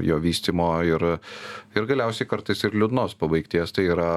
jo 0.00 0.16
vystimo 0.24 0.70
ir, 0.88 1.04
ir 1.76 1.86
galiausiai 1.86 2.28
kartais 2.28 2.64
ir 2.66 2.74
liūdnos 2.74 3.14
pabaigties, 3.20 3.72
tai 3.74 3.86
yra 3.92 4.10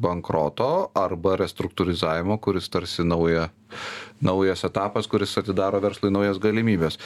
bankroto 0.00 0.90
arba 0.96 1.36
restruktūrizavimo, 1.40 2.38
kuris 2.42 2.70
tarsi 2.72 3.04
nauja 3.04 3.50
naujas 4.24 4.64
etapas, 4.64 5.08
kuris 5.10 5.36
atidaro 5.36 5.80
verslui 5.84 6.12
naujas 6.14 6.40
galimybės. 6.40 6.96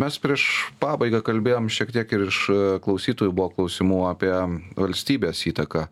Mes 0.00 0.18
prieš 0.22 0.46
pabaigą 0.82 1.22
kalbėjom 1.26 1.70
šiek 1.70 1.92
tiek 1.94 2.14
ir 2.16 2.26
iš 2.26 2.40
e, 2.50 2.56
klausytojų 2.82 3.34
buvo 3.36 3.52
klausimų 3.54 4.00
apie 4.10 4.32
valstybės 4.74 5.44
įtaką. 5.52 5.86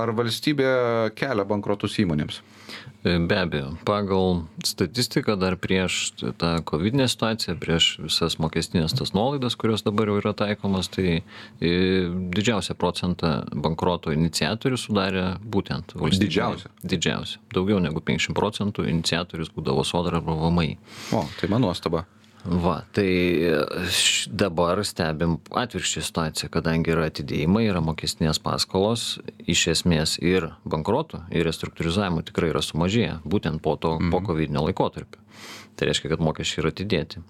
Ar 0.00 0.14
valstybė 0.18 0.72
kelia 1.18 1.46
bankrotus 1.46 1.98
įmonėms? 2.02 2.40
E, 3.04 3.18
be 3.18 3.38
abejo, 3.40 3.70
pagal 3.88 4.42
statistiką 4.64 5.38
dar 5.40 5.56
prieš 5.56 6.12
tą 6.36 6.50
COVID 6.68 6.98
situaciją, 7.08 7.56
prieš 7.56 7.86
visas 8.04 8.36
mokestinės 8.36 8.92
tas 8.98 9.14
nuolaidas, 9.16 9.56
kurios 9.56 9.80
dabar 9.86 10.12
jau 10.12 10.18
yra 10.20 10.34
taikomas, 10.36 10.90
tai 10.92 11.22
e, 11.22 11.72
didžiausią 12.36 12.76
procentą 12.76 13.32
bankroto 13.56 14.12
iniciatorių 14.12 14.76
sudarė 14.76 15.24
būtent 15.40 15.96
valstybė. 15.96 16.28
Didžiausia. 16.28 16.72
Didžiausia. 16.84 17.40
Daugiau 17.56 17.80
negu 17.80 18.04
50 18.04 18.36
procentų 18.36 18.84
iniciatorius 18.92 19.48
būdavo 19.56 19.86
sodra 19.88 20.20
arba 20.20 20.36
VMI. 20.36 20.76
O, 21.16 21.24
tai 21.40 21.48
man 21.48 21.64
nuostaba. 21.64 22.04
Va, 22.44 22.80
tai 22.96 23.08
dabar 24.32 24.80
stebim 24.86 25.36
atvirkščią 25.52 26.04
situaciją, 26.06 26.48
kadangi 26.54 26.94
yra 26.94 27.08
atidėjimai, 27.10 27.66
yra 27.68 27.82
mokestinės 27.84 28.40
paskolos, 28.40 29.18
iš 29.44 29.66
esmės 29.74 30.16
ir 30.24 30.48
bankruotų, 30.64 31.26
ir 31.34 31.44
restruktūrizavimų 31.48 32.24
tikrai 32.30 32.52
yra 32.54 32.64
sumažėję, 32.64 33.18
būtent 33.28 33.60
po 33.64 33.76
to, 33.76 33.98
mm. 33.98 34.14
po 34.14 34.22
mhm. 34.22 34.30
COVID 34.30 34.56
laikotarpio. 34.70 35.20
Tai 35.76 35.90
reiškia, 35.90 36.14
kad 36.14 36.24
mokesčiai 36.24 36.64
yra 36.64 36.72
atidėti. 36.72 37.22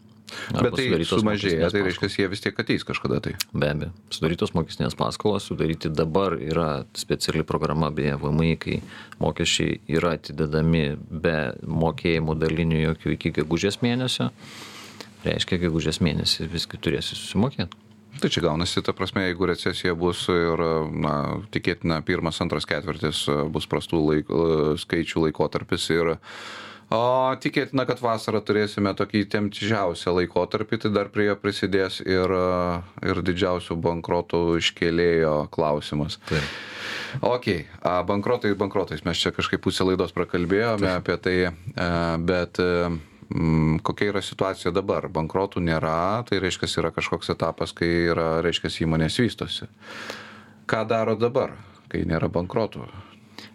Arba 0.55 0.71
Bet 0.71 0.77
tai 0.79 1.05
sumažėja, 1.11 1.69
tai 1.75 1.81
reiškia, 1.83 2.09
jie 2.23 2.29
vis 2.31 2.43
tiek 2.45 2.59
ateis 2.63 2.85
kažkada 2.87 3.19
tai. 3.25 3.33
Be 3.51 3.71
abejo, 3.73 3.91
sudarytos 4.15 4.53
mokestinės 4.55 4.95
paskolos, 4.99 5.49
sudaryti 5.51 5.91
dabar 5.91 6.37
yra 6.39 6.85
speciali 6.95 7.43
programa 7.47 7.91
beje 7.95 8.15
VMI, 8.23 8.53
kai 8.63 8.77
mokesčiai 9.23 9.81
yra 9.91 10.15
atidedami 10.21 10.85
be 11.11 11.39
mokėjimų 11.67 12.37
dalinių 12.39 12.85
jokių 12.85 13.17
iki 13.17 13.35
gegužės 13.41 13.81
mėnesio 13.83 14.31
reiškia 15.27 15.61
gegužės 15.67 16.01
mėnesį 16.05 16.49
visgi 16.51 16.81
turėsi 16.81 17.17
susimokėt. 17.19 17.77
Tai 18.21 18.29
čia 18.29 18.43
gaunasi, 18.43 18.83
ta 18.85 18.93
prasme, 18.97 19.23
jeigu 19.29 19.47
recesija 19.49 19.95
bus 19.97 20.25
ir, 20.33 20.61
na, 20.91 21.13
tikėtina, 21.55 22.01
pirmas, 22.05 22.41
antras 22.43 22.67
ketvirtis 22.69 23.23
bus 23.55 23.69
prastų 23.71 24.01
laik, 24.03 24.35
skaičių 24.83 25.29
laikotarpis 25.29 25.87
ir 25.95 26.17
O 26.91 27.31
tikėtina, 27.39 27.85
kad 27.87 28.01
vasarą 28.03 28.41
turėsime 28.43 28.91
tokį 28.99 29.21
temčiausią 29.31 30.11
laikotarpį, 30.17 30.81
tai 30.83 30.91
dar 30.91 31.07
prie 31.15 31.29
jo 31.29 31.37
prisidės 31.39 32.01
ir, 32.03 32.35
ir 33.07 33.21
didžiausių 33.29 33.77
bankrotų 33.79 34.41
iškėlėjo 34.59 35.37
klausimas. 35.55 36.19
Taip. 36.27 36.57
Ok, 37.23 37.47
bankrotai 38.11 38.51
bankrotais, 38.59 39.05
mes 39.07 39.23
čia 39.23 39.31
kažkaip 39.35 39.63
pusę 39.63 39.87
laidos 39.87 40.11
prakalbėjome 40.17 40.83
Taip. 40.83 40.99
apie 40.99 41.17
tai, 41.23 41.37
bet 42.27 42.59
Mm, 42.59 42.99
kokia 43.83 44.11
yra 44.11 44.23
situacija 44.25 44.73
dabar? 44.75 45.07
Bankrotų 45.13 45.63
nėra, 45.63 46.25
tai 46.29 46.41
reiškia, 46.43 46.71
yra 46.83 46.91
kažkoks 46.95 47.31
etapas, 47.35 47.75
kai 47.77 47.89
yra, 48.11 48.41
reiškia, 48.45 48.73
įmonės 48.87 49.21
vystosi. 49.23 49.71
Ką 50.71 50.83
daro 50.91 51.17
dabar, 51.19 51.55
kai 51.93 52.03
nėra 52.09 52.31
bankrotų? 52.33 52.85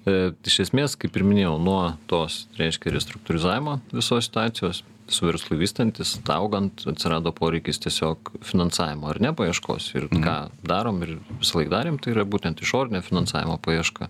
E, 0.06 0.32
iš 0.48 0.62
esmės, 0.68 0.96
kaip 1.00 1.16
ir 1.18 1.28
minėjau, 1.28 1.58
nuo 1.62 1.82
tos, 2.10 2.46
reiškia, 2.60 2.94
restruktūrizavimo 2.96 3.80
visos 3.94 4.30
situacijos 4.30 4.84
su 5.08 5.26
verslu 5.28 5.58
vystantis, 5.58 6.16
augant, 6.34 6.86
atsirado 6.90 7.32
poreikis 7.36 7.78
tiesiog 7.84 8.32
finansavimo 8.46 9.10
ar 9.12 9.20
ne 9.22 9.32
paieškos. 9.38 9.92
Ir 9.96 10.08
mhm. 10.08 10.24
ką 10.26 10.36
darom 10.66 11.04
ir 11.06 11.18
visą 11.42 11.60
laiką 11.60 11.74
darėm, 11.74 12.00
tai 12.02 12.16
yra 12.16 12.26
būtent 12.26 12.64
išorinė 12.66 13.04
finansavimo 13.06 13.60
paieška. 13.66 14.10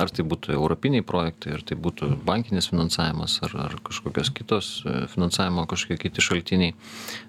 Ar 0.00 0.12
tai 0.14 0.24
būtų 0.28 0.54
europiniai 0.56 1.04
projektai, 1.04 1.56
ar 1.58 1.66
tai 1.68 1.76
būtų 1.76 2.14
bankinis 2.28 2.70
finansavimas, 2.72 3.38
ar, 3.44 3.58
ar 3.66 3.76
kažkokios 3.84 4.32
kitos 4.32 4.72
e, 4.86 5.04
finansavimo 5.12 5.66
kažkokie 5.70 6.00
kiti 6.06 6.24
šaltiniai. 6.24 6.76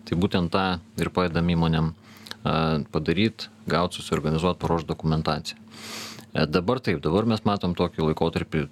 Tai 0.07 0.19
būtent 0.19 0.53
tą 0.53 0.67
ir 0.99 1.11
padedam 1.13 1.51
įmonėm 1.53 1.93
padaryti, 2.91 3.47
gauti, 3.71 4.01
susiorganizuoti, 4.01 4.59
paruošti 4.59 4.89
dokumentaciją. 4.89 5.62
E, 6.33 6.45
dabar 6.45 6.79
taip, 6.81 6.97
dabar 7.05 7.27
mes 7.29 7.43
matom 7.45 7.75
tokį 7.77 8.07
laikotarpį 8.07 8.63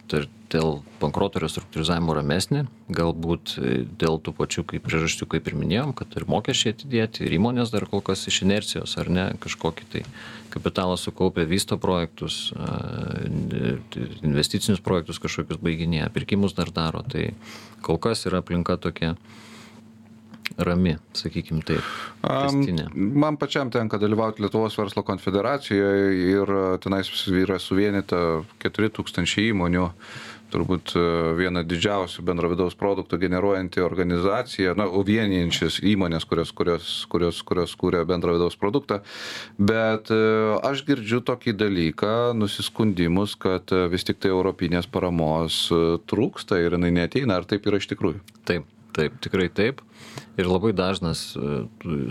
dėl 0.52 0.80
bankroto 0.98 1.40
restruktūrizavimo 1.44 2.16
ramesnį, 2.18 2.64
galbūt 2.90 3.54
e, 3.62 3.74
dėl 4.02 4.18
tų 4.18 4.34
pačių 4.40 4.64
kaip 4.72 4.88
priežasčių, 4.88 5.28
kaip 5.30 5.50
ir 5.52 5.58
minėjom, 5.60 5.94
kad 5.98 6.18
ir 6.18 6.26
mokesčiai 6.32 6.74
atidėti, 6.74 7.28
ir 7.28 7.36
įmonės 7.38 7.70
dar 7.74 7.86
kol 7.92 8.02
kas 8.06 8.26
iš 8.32 8.42
inercijos 8.48 8.98
ar 8.98 9.12
ne 9.14 9.28
kažkokį 9.44 9.88
tai 9.94 10.02
kapitalą 10.52 10.98
sukaupę 11.00 11.46
vysto 11.48 11.78
projektus, 11.80 12.50
investicinius 14.26 14.82
projektus 14.84 15.22
kažkokius 15.24 15.62
baiginėje, 15.64 16.10
pirkimus 16.18 16.58
dar 16.58 16.74
daro, 16.76 17.06
tai 17.08 17.30
kol 17.86 18.02
kas 18.02 18.26
yra 18.28 18.42
aplinka 18.42 18.76
tokia 18.82 19.14
rami, 20.58 20.98
sakykim 21.18 21.62
taip. 21.68 21.86
Testinė. 22.24 22.90
Man 22.96 23.40
pačiam 23.42 23.72
tenka 23.74 24.00
dalyvauti 24.02 24.44
Lietuvos 24.44 24.78
verslo 24.80 25.04
konfederacijoje 25.08 26.12
ir 26.34 26.54
tenais 26.84 27.12
yra 27.32 27.60
suvienita 27.62 28.44
4000 28.64 29.50
įmonių 29.52 29.90
turbūt 30.52 30.94
e, 30.96 31.04
viena 31.40 31.64
didžiausių 31.68 32.24
bendro 32.28 32.52
vidaus 32.52 32.76
produkto 32.78 33.20
generuojanti 33.22 33.84
organizacija, 33.84 34.76
na, 34.80 34.88
vienijančias 35.12 35.80
įmonės, 35.88 36.28
kurios, 36.30 36.52
kurios, 36.56 36.90
kurios, 37.12 37.42
kurios 37.48 37.76
kūrė 37.80 38.04
bendro 38.10 38.36
vidaus 38.36 38.58
produktą. 38.60 39.02
Bet 39.58 40.12
e, 40.14 40.20
aš 40.68 40.86
girdžiu 40.88 41.22
tokį 41.28 41.56
dalyką, 41.62 42.14
nusiskundimus, 42.38 43.38
kad 43.42 43.72
e, 43.76 43.86
vis 43.92 44.08
tik 44.08 44.22
tai 44.22 44.34
europinės 44.34 44.90
paramos 44.92 45.64
trūksta 46.12 46.60
ir 46.62 46.78
jinai 46.78 46.94
neteina. 47.02 47.40
Ar 47.40 47.48
taip 47.48 47.66
yra 47.70 47.80
iš 47.82 47.90
tikrųjų? 47.94 48.22
Taip, 48.48 48.68
taip, 48.96 49.18
tikrai 49.24 49.50
taip. 49.54 49.82
Ir 50.40 50.50
labai 50.50 50.74
dažnas 50.76 51.32
e, 51.36 51.64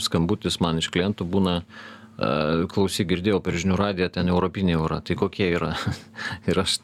skambutis 0.03 0.61
man 0.63 0.81
iš 0.81 0.91
klientų 0.95 1.27
būna, 1.29 1.61
e, 1.61 2.31
klausyk, 2.73 3.09
girdėjau 3.13 3.41
per 3.45 3.59
žinių 3.61 3.79
radiją, 3.81 4.11
ten 4.15 4.33
europiniai 4.33 4.79
eurą, 4.79 5.01
tai 5.05 5.17
kokie 5.21 5.51
yra? 5.57 5.75
ir 6.51 6.63
aš 6.63 6.81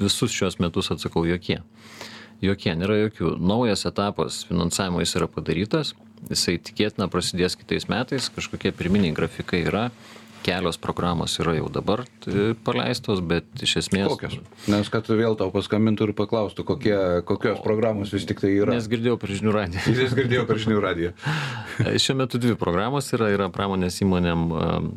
visus 0.00 0.34
šios 0.34 0.58
metus 0.62 0.92
atsakau, 0.94 1.26
jokie. 1.28 1.60
Jokie, 2.44 2.70
nėra 2.78 3.00
jokių. 3.04 3.34
Naujas 3.42 3.82
etapas 3.88 4.44
finansavimo 4.46 5.02
jis 5.02 5.16
yra 5.18 5.26
padarytas, 5.30 5.96
jisai 6.30 6.58
tikėtina 6.62 7.08
prasidės 7.10 7.58
kitais 7.58 7.88
metais, 7.90 8.30
kažkokie 8.34 8.70
pirminiai 8.76 9.16
grafikai 9.16 9.64
yra 9.66 9.88
kelios 10.48 10.78
programos 10.80 11.36
yra 11.42 11.54
jau 11.58 11.68
dabar 11.72 12.04
e, 12.04 12.52
paleistos, 12.64 13.20
bet 13.24 13.46
iš 13.64 13.76
esmės. 13.82 14.08
Kokios? 14.14 14.38
Nes 14.70 14.90
kad 14.92 15.08
vėl 15.12 15.36
tau 15.38 15.52
paskambintų 15.54 16.08
ir 16.08 16.14
paklaustų, 16.18 16.64
kokie, 16.68 16.96
kokios 17.28 17.60
programos 17.64 18.12
vis 18.14 18.26
tik 18.28 18.40
tai 18.42 18.54
yra. 18.56 18.76
Nes 18.76 18.88
girdėjau 18.90 19.18
per 19.20 19.34
žinių 19.36 19.54
radiją. 19.54 19.84
Jis 19.98 20.16
girdėjo 20.16 20.46
per 20.48 20.62
žinių 20.64 20.80
radiją. 20.84 21.12
Šiuo 22.04 22.18
metu 22.22 22.40
dvi 22.42 22.56
programos 22.60 23.10
yra, 23.16 23.30
yra 23.34 23.50
pramonės 23.52 24.00
įmonėm 24.04 24.46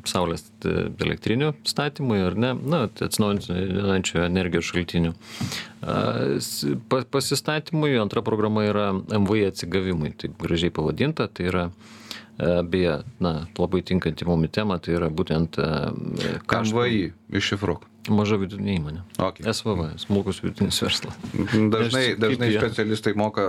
saulės 0.10 0.48
e, 0.64 0.90
elektrinių 1.04 1.54
statymui 1.68 2.22
ar 2.26 2.38
ne, 2.40 2.54
na, 2.56 2.84
atsinaujinančių 2.88 4.26
energijos 4.28 4.72
šaltinių. 4.72 5.16
Uh, 5.82 7.02
pasistatymui, 7.10 7.96
antra 7.98 8.22
programa 8.22 8.68
yra 8.68 8.92
MVI 8.94 9.48
atsigavimui, 9.50 10.12
taip 10.22 10.36
gražiai 10.44 10.70
pavadinta, 10.74 11.26
tai 11.26 11.48
yra 11.50 11.64
E, 11.72 12.01
beje, 12.70 12.98
na, 13.20 13.34
labai 13.58 13.82
tinkanti 13.86 14.26
mum 14.26 14.48
tema, 14.48 14.80
tai 14.80 14.96
yra 14.98 15.10
būtent... 15.10 15.60
E, 15.60 16.38
MVI, 16.48 17.12
iššifruok. 17.38 17.91
Maža 18.10 18.40
vidutinė 18.42 18.74
įmonė. 18.80 19.04
Okay. 19.22 19.46
SVV, 19.46 19.92
smulkus 20.02 20.40
vidutinis 20.42 20.80
verslas. 20.82 21.18
Dažnai, 21.74 22.16
dažnai 22.18 22.48
specialistai 22.56 23.14
moka 23.20 23.44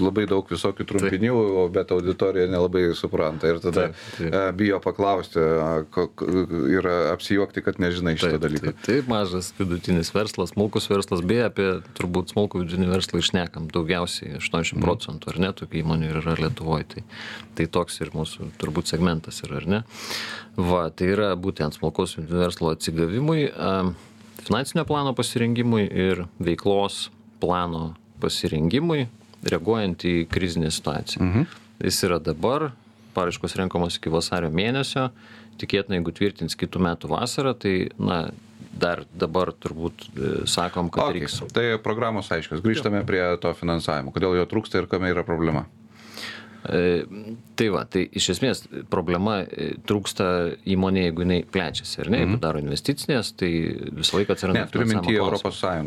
labai 0.00 0.24
daug 0.30 0.48
visokių 0.48 0.86
trumpinių, 0.88 1.34
taip. 1.34 1.74
bet 1.74 1.92
auditorija 1.92 2.48
nelabai 2.48 2.86
supranta 2.96 3.50
ir 3.52 3.60
tada 3.60 3.90
taip, 3.90 3.98
taip. 4.16 4.30
E, 4.30 4.40
bijo 4.56 4.78
paklausti 4.84 5.42
ir 6.72 6.88
apsijuokti, 7.12 7.64
kad 7.66 7.80
nežinai 7.82 8.14
šito 8.16 8.40
dalyko. 8.40 8.70
Taip, 8.70 8.80
taip, 8.86 9.10
mažas 9.12 9.50
vidutinis 9.58 10.14
verslas, 10.16 10.54
smulkus 10.54 10.88
verslas, 10.88 11.20
beje, 11.20 11.50
apie 11.50 11.68
turbūt 11.98 12.32
smulkų 12.32 12.62
vidutinį 12.64 12.88
verslą 12.88 13.20
išnekam 13.20 13.68
daugiausiai, 13.74 14.38
80 14.40 14.78
mhm. 14.78 14.86
procentų, 14.86 15.34
ar 15.34 15.42
ne, 15.44 15.52
tokių 15.60 15.82
įmonių 15.82 16.14
yra 16.14 16.38
Lietuvoje. 16.40 16.88
Tai, 16.94 17.04
tai 17.60 17.68
toks 17.76 18.00
ir 18.00 18.14
mūsų 18.16 18.48
turbūt 18.60 18.88
segmentas 18.94 19.44
yra, 19.44 19.60
ar 19.60 19.68
ne? 19.68 19.84
Va, 20.54 20.84
tai 20.94 21.08
yra 21.10 21.32
būtent 21.34 21.74
smulkaus 21.74 22.14
verslo 22.30 22.70
atsigavimui, 22.74 23.48
finansinio 24.44 24.84
plano 24.88 25.14
pasirengimui 25.16 25.84
ir 25.88 26.24
veiklos 26.42 27.08
plano 27.42 27.94
pasirengimui, 28.22 29.06
reaguojant 29.44 30.04
į 30.08 30.14
krizinę 30.32 30.70
situaciją. 30.72 31.22
Mhm. 31.24 31.46
Jis 31.84 32.02
yra 32.06 32.18
dabar, 32.22 32.70
paraiškos 33.16 33.56
renkamos 33.58 33.98
iki 33.98 34.12
vasario 34.12 34.48
mėnesio, 34.54 35.08
tikėtina, 35.60 35.98
jeigu 35.98 36.14
tvirtins 36.14 36.56
kitų 36.58 36.80
metų 36.86 37.10
vasarą, 37.12 37.52
tai, 37.58 37.74
na, 37.98 38.24
dar 38.74 39.04
dabar 39.14 39.52
turbūt 39.52 40.06
e, 40.08 40.30
sakom, 40.50 40.88
kad 40.90 41.04
Okay. 41.04 41.20
reiks. 41.20 41.36
Tai 41.54 41.66
programos 41.82 42.30
aiškios. 42.34 42.62
Grįžtame 42.64 43.04
prie 43.06 43.22
to 43.42 43.52
finansavimo. 43.54 44.10
Kodėl 44.14 44.34
jo 44.40 44.46
trūksta 44.50 44.80
ir 44.82 44.88
kame 44.90 45.12
yra 45.14 45.22
problema? 45.26 45.66
E, 46.68 47.36
Tai 47.54 47.68
va, 47.70 47.84
tai 47.86 48.02
iš 48.18 48.32
esmės 48.32 48.64
problema 48.90 49.36
e, 49.44 49.74
trūksta 49.86 50.26
įmonė, 50.74 51.04
jeigu 51.06 51.22
jinai 51.22 51.36
plečiasi, 51.54 52.00
ar 52.02 52.10
ne, 52.10 52.20
jeigu 52.24 52.38
daro 52.42 52.58
investicinės, 52.58 53.30
tai 53.38 53.50
visą 53.94 54.18
laiką 54.18 54.34
atsiranda. 54.34 54.64
Ne, 54.64 54.72
turiu 54.72 54.88
minti. 54.90 55.14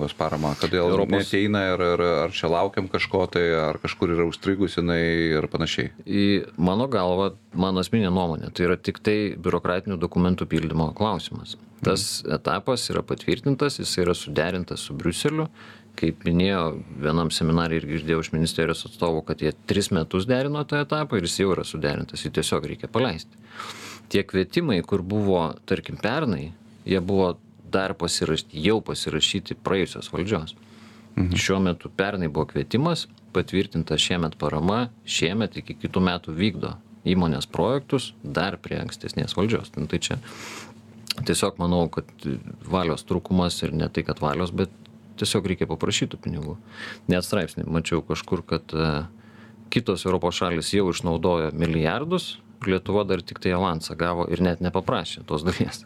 ES 0.08 0.16
paramą. 0.16 0.54
Kodėl 0.62 0.88
Europos- 0.94 1.26
neteina 1.28 1.66
ir, 1.74 1.84
ir 1.92 2.04
ar 2.08 2.36
čia 2.36 2.48
laukiam 2.54 2.88
kažko 2.92 3.26
tai, 3.36 3.44
ar 3.66 3.82
kažkur 3.84 4.16
yra 4.16 4.30
užstrigus 4.30 4.80
jinai 4.80 5.02
ir 5.42 5.50
panašiai. 5.52 5.92
Į 6.08 6.26
mano 6.56 6.88
galvą, 6.88 7.34
mano 7.52 7.84
asmeninė 7.84 8.14
nuomonė, 8.16 8.54
tai 8.56 8.70
yra 8.70 8.80
tik 8.80 9.04
tai 9.04 9.18
biurokratinių 9.36 10.00
dokumentų 10.00 10.48
pildymo 10.48 10.94
klausimas. 10.96 11.58
Tas 11.84 12.24
etapas 12.26 12.88
yra 12.90 13.04
patvirtintas, 13.06 13.82
jis 13.82 13.92
yra 14.02 14.16
suderintas 14.18 14.88
su 14.88 14.96
Briuseliu. 14.98 15.50
Kaip 15.98 16.22
minėjo 16.28 16.62
vienam 17.02 17.32
seminarui 17.34 17.80
ir 17.80 17.88
girdėjau 17.90 18.22
iš 18.22 18.32
ministerijos 18.36 18.86
atstovų, 18.86 19.24
kad 19.26 19.42
jie 19.42 19.54
tris 19.70 19.90
metus 19.96 20.28
derino 20.30 20.62
tą 20.70 20.84
etapą 20.86 21.18
ir 21.18 21.26
jis 21.26 21.40
jau 21.42 21.52
yra 21.56 21.66
suderintas, 21.66 22.22
jį 22.22 22.36
tiesiog 22.38 22.68
reikia 22.70 22.90
paleisti. 22.92 23.42
Tie 24.14 24.22
kvietimai, 24.24 24.78
kur 24.88 25.02
buvo, 25.02 25.42
tarkim, 25.68 25.98
pernai, 26.00 26.52
jie 26.88 27.02
buvo 27.04 27.34
dar 27.74 27.96
pasirašyti, 27.98 28.62
jau 28.64 28.78
pasirašyti 28.86 29.58
praėjusios 29.66 30.12
valdžios. 30.14 30.56
Šiuo 31.18 31.58
metu 31.66 31.90
pernai 31.90 32.30
buvo 32.30 32.46
kvietimas, 32.52 33.08
patvirtinta 33.34 33.98
šiemet 33.98 34.38
parama, 34.38 34.88
šiemet 35.10 35.58
iki 35.62 35.76
kitų 35.82 36.04
metų 36.08 36.36
vykdo 36.38 36.76
įmonės 37.08 37.48
projektus 37.50 38.12
dar 38.22 38.60
prie 38.62 38.78
ankstesnės 38.84 39.36
valdžios. 39.38 39.72
Tai 39.74 40.00
čia 40.00 40.20
tiesiog 41.26 41.58
manau, 41.62 41.88
kad 41.92 42.10
valios 42.70 43.06
trūkumas 43.08 43.58
ir 43.66 43.74
ne 43.74 43.90
tai, 43.90 44.06
kad 44.08 44.22
valios, 44.22 44.54
bet 44.54 44.74
tiesiog 45.20 45.52
reikia 45.52 45.68
paprašyti 45.70 46.16
tų 46.16 46.22
pinigų. 46.26 46.58
Net 47.12 47.26
straipsnį 47.28 47.68
mačiau 47.72 48.04
kažkur, 48.06 48.44
kad 48.48 48.74
e, 48.74 48.90
kitos 49.74 50.06
Europos 50.08 50.40
šalis 50.40 50.74
jau 50.76 50.90
išnaudojo 50.94 51.54
milijardus, 51.58 52.38
Lietuva 52.66 53.04
dar 53.06 53.22
tik 53.22 53.38
tai 53.38 53.52
avansą 53.54 53.94
gavo 53.94 54.24
ir 54.34 54.42
net 54.42 54.64
nepaprašė 54.66 55.22
tos 55.30 55.44
dalies. 55.46 55.84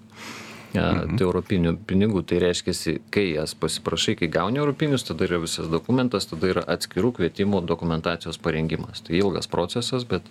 Mhm. 0.72 1.18
Tai 1.20 1.26
europinių 1.26 1.74
pinigų, 1.88 2.22
tai 2.24 2.40
reiškia, 2.40 2.96
kai 3.12 3.26
jas 3.34 3.54
pasiprašai, 3.60 4.16
kai 4.22 4.32
gauni 4.32 4.62
europinius, 4.62 5.04
tada 5.04 5.28
yra 5.28 5.42
visas 5.44 5.68
dokumentas, 5.72 6.30
tada 6.32 6.48
yra 6.54 6.64
atskirų 6.64 7.12
kvietimų 7.20 7.66
dokumentacijos 7.68 8.40
parengimas. 8.40 9.04
Tai 9.04 9.18
ilgas 9.20 9.52
procesas, 9.52 10.08
bet 10.08 10.24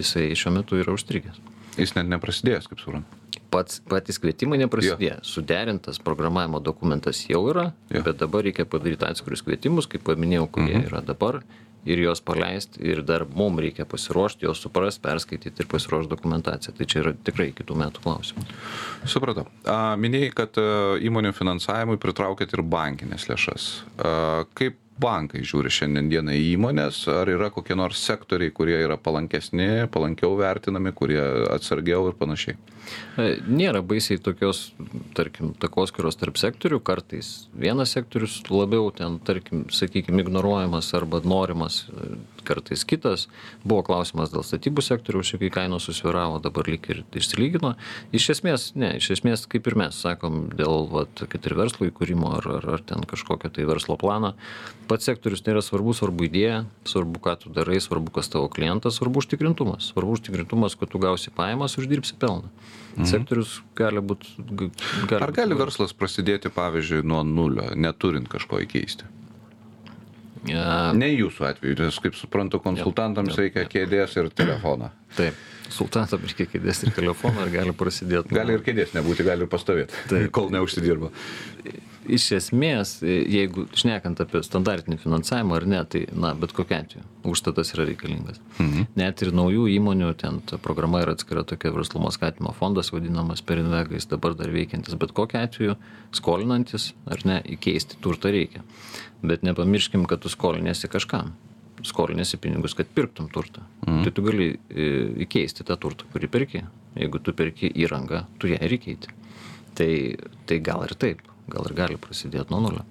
jisai 0.00 0.30
šiuo 0.32 0.54
metu 0.56 0.80
yra 0.80 0.96
užstrigęs. 0.96 1.42
Jis 1.76 1.92
net 1.98 2.08
neprasidėjęs, 2.08 2.70
kaip 2.72 2.80
suprantu. 2.80 3.19
Pats, 3.50 3.80
patys 3.90 4.18
kvietimai 4.22 4.58
neprasidėjo. 4.62 5.20
Suderintas 5.26 5.98
programavimo 5.98 6.60
dokumentas 6.62 7.24
jau 7.28 7.42
yra, 7.50 7.72
Jo. 7.90 8.02
bet 8.06 8.20
dabar 8.22 8.44
reikia 8.46 8.64
padaryti 8.64 9.04
atskirius 9.08 9.42
kvietimus, 9.42 9.88
kaip 9.90 10.04
paminėjau, 10.06 10.46
kurie 10.50 10.76
Mhm. 10.78 10.86
yra 10.86 11.00
dabar 11.02 11.40
ir 11.86 11.96
juos 11.98 12.20
paleisti 12.20 12.82
ir 12.84 13.02
dar 13.02 13.24
mums 13.24 13.58
reikia 13.58 13.86
pasiruošti, 13.88 14.44
juos 14.44 14.60
suprasti, 14.60 15.00
perskaityti 15.00 15.60
ir 15.64 15.66
pasiruošti 15.66 16.10
dokumentaciją. 16.12 16.76
Tai 16.76 16.86
čia 16.86 16.98
yra 17.00 17.12
tikrai 17.24 17.52
kitų 17.56 17.74
metų 17.74 18.02
klausimas. 18.04 18.44
Supratau. 19.08 19.46
Minėjai, 19.96 20.34
kad 20.34 20.58
a, 20.60 20.98
įmonių 21.00 21.32
finansavimui 21.34 21.96
pritraukėt 21.98 22.52
ir 22.52 22.62
bankinės 22.62 23.26
lėšas. 23.32 23.82
A, 23.98 24.44
Kaip 24.54 24.76
bankai 25.00 25.42
žiūri 25.46 25.72
šiandien 25.72 26.10
dieną 26.12 26.34
į 26.36 26.44
įmonės? 26.54 27.02
Ar 27.12 27.30
yra 27.32 27.50
kokie 27.54 27.76
nors 27.78 28.02
sektoriai, 28.06 28.52
kurie 28.54 28.76
yra 28.80 28.98
palankesni, 29.00 29.86
palankiau 29.92 30.36
vertinami, 30.38 30.92
kurie 30.96 31.20
atsargiau 31.50 32.08
ir 32.10 32.18
panašiai? 32.20 32.58
E, 33.20 33.26
Nėra 33.46 33.82
baisiai 33.86 34.20
tokios, 34.22 34.70
tarkim, 35.16 35.52
takoskiros 35.60 36.18
tarp 36.20 36.40
sektorių, 36.40 36.80
kartais 36.84 37.32
vienas 37.54 37.94
sektorius 37.96 38.40
labiau 38.50 38.90
ten, 38.96 39.18
tarkim, 39.26 39.66
sakykime, 39.74 40.24
ignoruojamas 40.24 40.92
arba 40.98 41.22
norimas, 41.24 41.84
e, 41.90 42.12
kartais 42.46 42.84
kitas. 42.88 43.26
Buvo 43.64 43.82
klausimas 43.86 44.32
dėl 44.32 44.44
statybų 44.46 44.84
sektoriaus, 44.84 45.28
šiek 45.30 45.44
tiek 45.44 45.54
kainos 45.54 45.86
susviravo, 45.88 46.40
dabar 46.42 46.68
lyg 46.70 46.86
ir 46.92 47.02
išsilygino. 47.16 47.74
Iš 48.16 48.30
esmės, 48.36 48.70
ne, 48.78 48.94
iš 49.00 49.10
esmės, 49.18 49.46
kaip 49.50 49.68
ir 49.70 49.78
mes 49.80 49.98
sakom, 50.00 50.48
dėl, 50.56 50.86
vat, 50.90 51.24
kad 51.30 51.46
ir 51.46 51.56
verslo 51.58 51.88
įkūrimo 51.90 52.34
ar, 52.38 52.50
ar, 52.58 52.68
ar 52.78 52.84
ten 52.86 53.06
kažkokio 53.08 53.52
tai 53.54 53.66
verslo 53.68 53.98
plano, 54.00 54.34
pats 54.90 55.06
sektorius 55.08 55.44
nėra 55.46 55.62
svarbu, 55.64 55.94
svarbu 55.96 56.26
idėja, 56.26 56.64
svarbu, 56.88 57.22
ką 57.22 57.36
tu 57.44 57.54
darai, 57.54 57.78
svarbu, 57.82 58.12
kas 58.16 58.32
tavo 58.32 58.50
klientas, 58.52 58.98
svarbu 58.98 59.22
užtikrintumas. 59.22 59.92
Svarbu 59.92 60.16
užtikrintumas, 60.18 60.76
kad 60.80 60.90
tu 60.90 61.02
gausi 61.02 61.32
pajamas, 61.34 61.78
uždirbsi 61.80 62.18
pelną. 62.20 62.50
Mhm. 62.96 63.06
Sektorius 63.06 63.60
gali 63.78 64.02
būti. 64.02 64.34
Gali 65.06 65.22
Ar 65.22 65.30
būt 65.30 65.36
gali 65.36 65.54
įvairus. 65.54 65.62
verslas 65.78 65.94
prasidėti, 65.94 66.50
pavyzdžiui, 66.50 67.04
nuo 67.06 67.22
nulio, 67.26 67.70
neturint 67.78 68.28
kažko 68.28 68.64
įkeisti? 68.66 69.06
E, 70.48 70.64
Ne 70.96 71.10
jūsų 71.12 71.46
atveju, 71.50 71.76
nes, 71.82 72.00
kaip 72.02 72.16
suprantu, 72.16 72.60
konsultantams 72.64 73.34
jo, 73.34 73.44
reikia 73.44 73.66
kėdės 73.68 74.16
ir 74.20 74.30
telefoną. 74.32 74.90
Taip. 75.18 75.38
Sultantam 75.70 76.24
reikia 76.26 76.48
kėdės 76.50 76.84
ir 76.86 76.94
telefoną 76.96 77.46
ir 77.46 77.52
gali 77.58 77.74
prasidėti. 77.76 78.34
Gali 78.34 78.56
ir 78.56 78.64
kėdės 78.66 78.96
nebūti, 78.96 79.26
gali 79.26 79.46
ir 79.46 79.52
pastovėti, 79.52 80.06
Taip. 80.10 80.30
kol 80.34 80.50
neužsidirba. 80.54 81.12
Iš 82.08 82.30
esmės, 82.38 82.94
jeigu 83.04 83.66
šnekant 83.76 84.22
apie 84.22 84.40
standartinį 84.44 84.96
finansavimą 85.02 85.58
ar 85.58 85.66
ne, 85.68 85.80
tai, 85.84 86.06
na, 86.16 86.30
bet 86.38 86.54
kokia 86.56 86.78
atveju, 86.80 87.02
užstatas 87.28 87.74
yra 87.74 87.84
reikalingas. 87.90 88.40
Mhm. 88.56 88.86
Net 88.96 89.20
ir 89.20 89.34
naujų 89.36 89.66
įmonių, 89.74 90.08
ten 90.20 90.38
programa 90.64 91.02
yra 91.04 91.12
atskira 91.16 91.44
tokia 91.44 91.74
verslumo 91.74 92.08
skatimo 92.14 92.54
fondas, 92.56 92.92
vadinamas 92.94 93.44
per 93.44 93.60
invegais, 93.60 94.08
dabar 94.08 94.32
dar 94.38 94.48
veikiantis, 94.54 94.96
bet 95.00 95.12
kokia 95.16 95.44
atveju 95.44 95.76
skolinantis 96.16 96.94
ar 97.04 97.20
ne, 97.28 97.38
įkeisti 97.56 98.00
turtą 98.00 98.32
reikia. 98.32 98.64
Bet 99.20 99.44
nepamirškim, 99.44 100.08
kad 100.08 100.24
tu 100.24 100.32
skolinėsi 100.32 100.88
kažkam. 100.88 101.34
Skolinėsi 101.84 102.40
pinigus, 102.40 102.74
kad 102.76 102.88
pirktum 102.92 103.28
turtą. 103.32 103.62
Mhm. 103.84 104.02
Tai 104.04 104.12
tu 104.16 104.24
gali 104.24 104.50
e, 104.52 104.90
įkeisti 105.26 105.68
tą 105.68 105.76
turtą, 105.80 106.08
kurį 106.12 106.32
perki. 106.32 106.64
Jeigu 106.96 107.20
tu 107.20 107.36
perki 107.36 107.68
įrangą, 107.84 108.24
tu 108.40 108.48
ją 108.50 108.56
ir 108.64 108.76
įkeiti. 108.76 109.12
Tai, 109.78 109.92
tai 110.48 110.58
gal 110.64 110.82
ir 110.84 110.96
taip, 110.98 111.20
gal 111.52 111.66
ir 111.68 111.76
gali 111.78 112.00
prasidėti 112.00 112.54
nuo 112.54 112.62
nulio. 112.68 112.84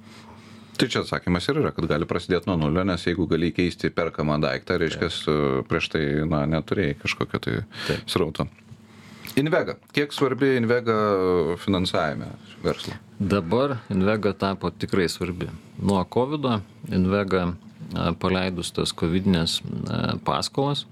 Tai 0.80 0.88
čia 0.88 1.02
atsakymas 1.04 1.43
ir 1.52 1.58
yra, 1.60 1.74
kad 1.76 1.89
gali 1.91 2.08
prasidėti 2.08 2.48
nuo 2.48 2.56
nulio, 2.62 2.86
nes 2.88 3.04
jeigu 3.04 3.26
gali 3.28 3.50
keisti 3.52 3.89
perkamą 3.91 4.38
daiktą, 4.39 4.78
reiškia, 4.80 5.10
prieš 5.67 5.89
tai, 5.91 6.04
na, 6.30 6.45
neturėjai 6.48 6.95
kažkokio 7.02 7.41
tai 7.43 7.56
Taip. 7.88 8.06
srauto. 8.08 8.48
Invega. 9.36 9.76
Kiek 9.93 10.13
svarbi 10.15 10.54
Invega 10.58 10.95
finansavime 11.60 12.32
verslo? 12.63 12.95
Dabar 13.19 13.78
Invega 13.91 14.32
tapo 14.34 14.72
tikrai 14.72 15.10
svarbi. 15.12 15.50
Nuo 15.84 16.00
COVID 16.04 16.48
Invega 16.95 17.43
a, 17.50 18.13
paleidus 18.15 18.72
tas 18.76 18.95
COVID-inės 18.95 19.60
a, 19.60 20.15
paskolas, 20.26 20.86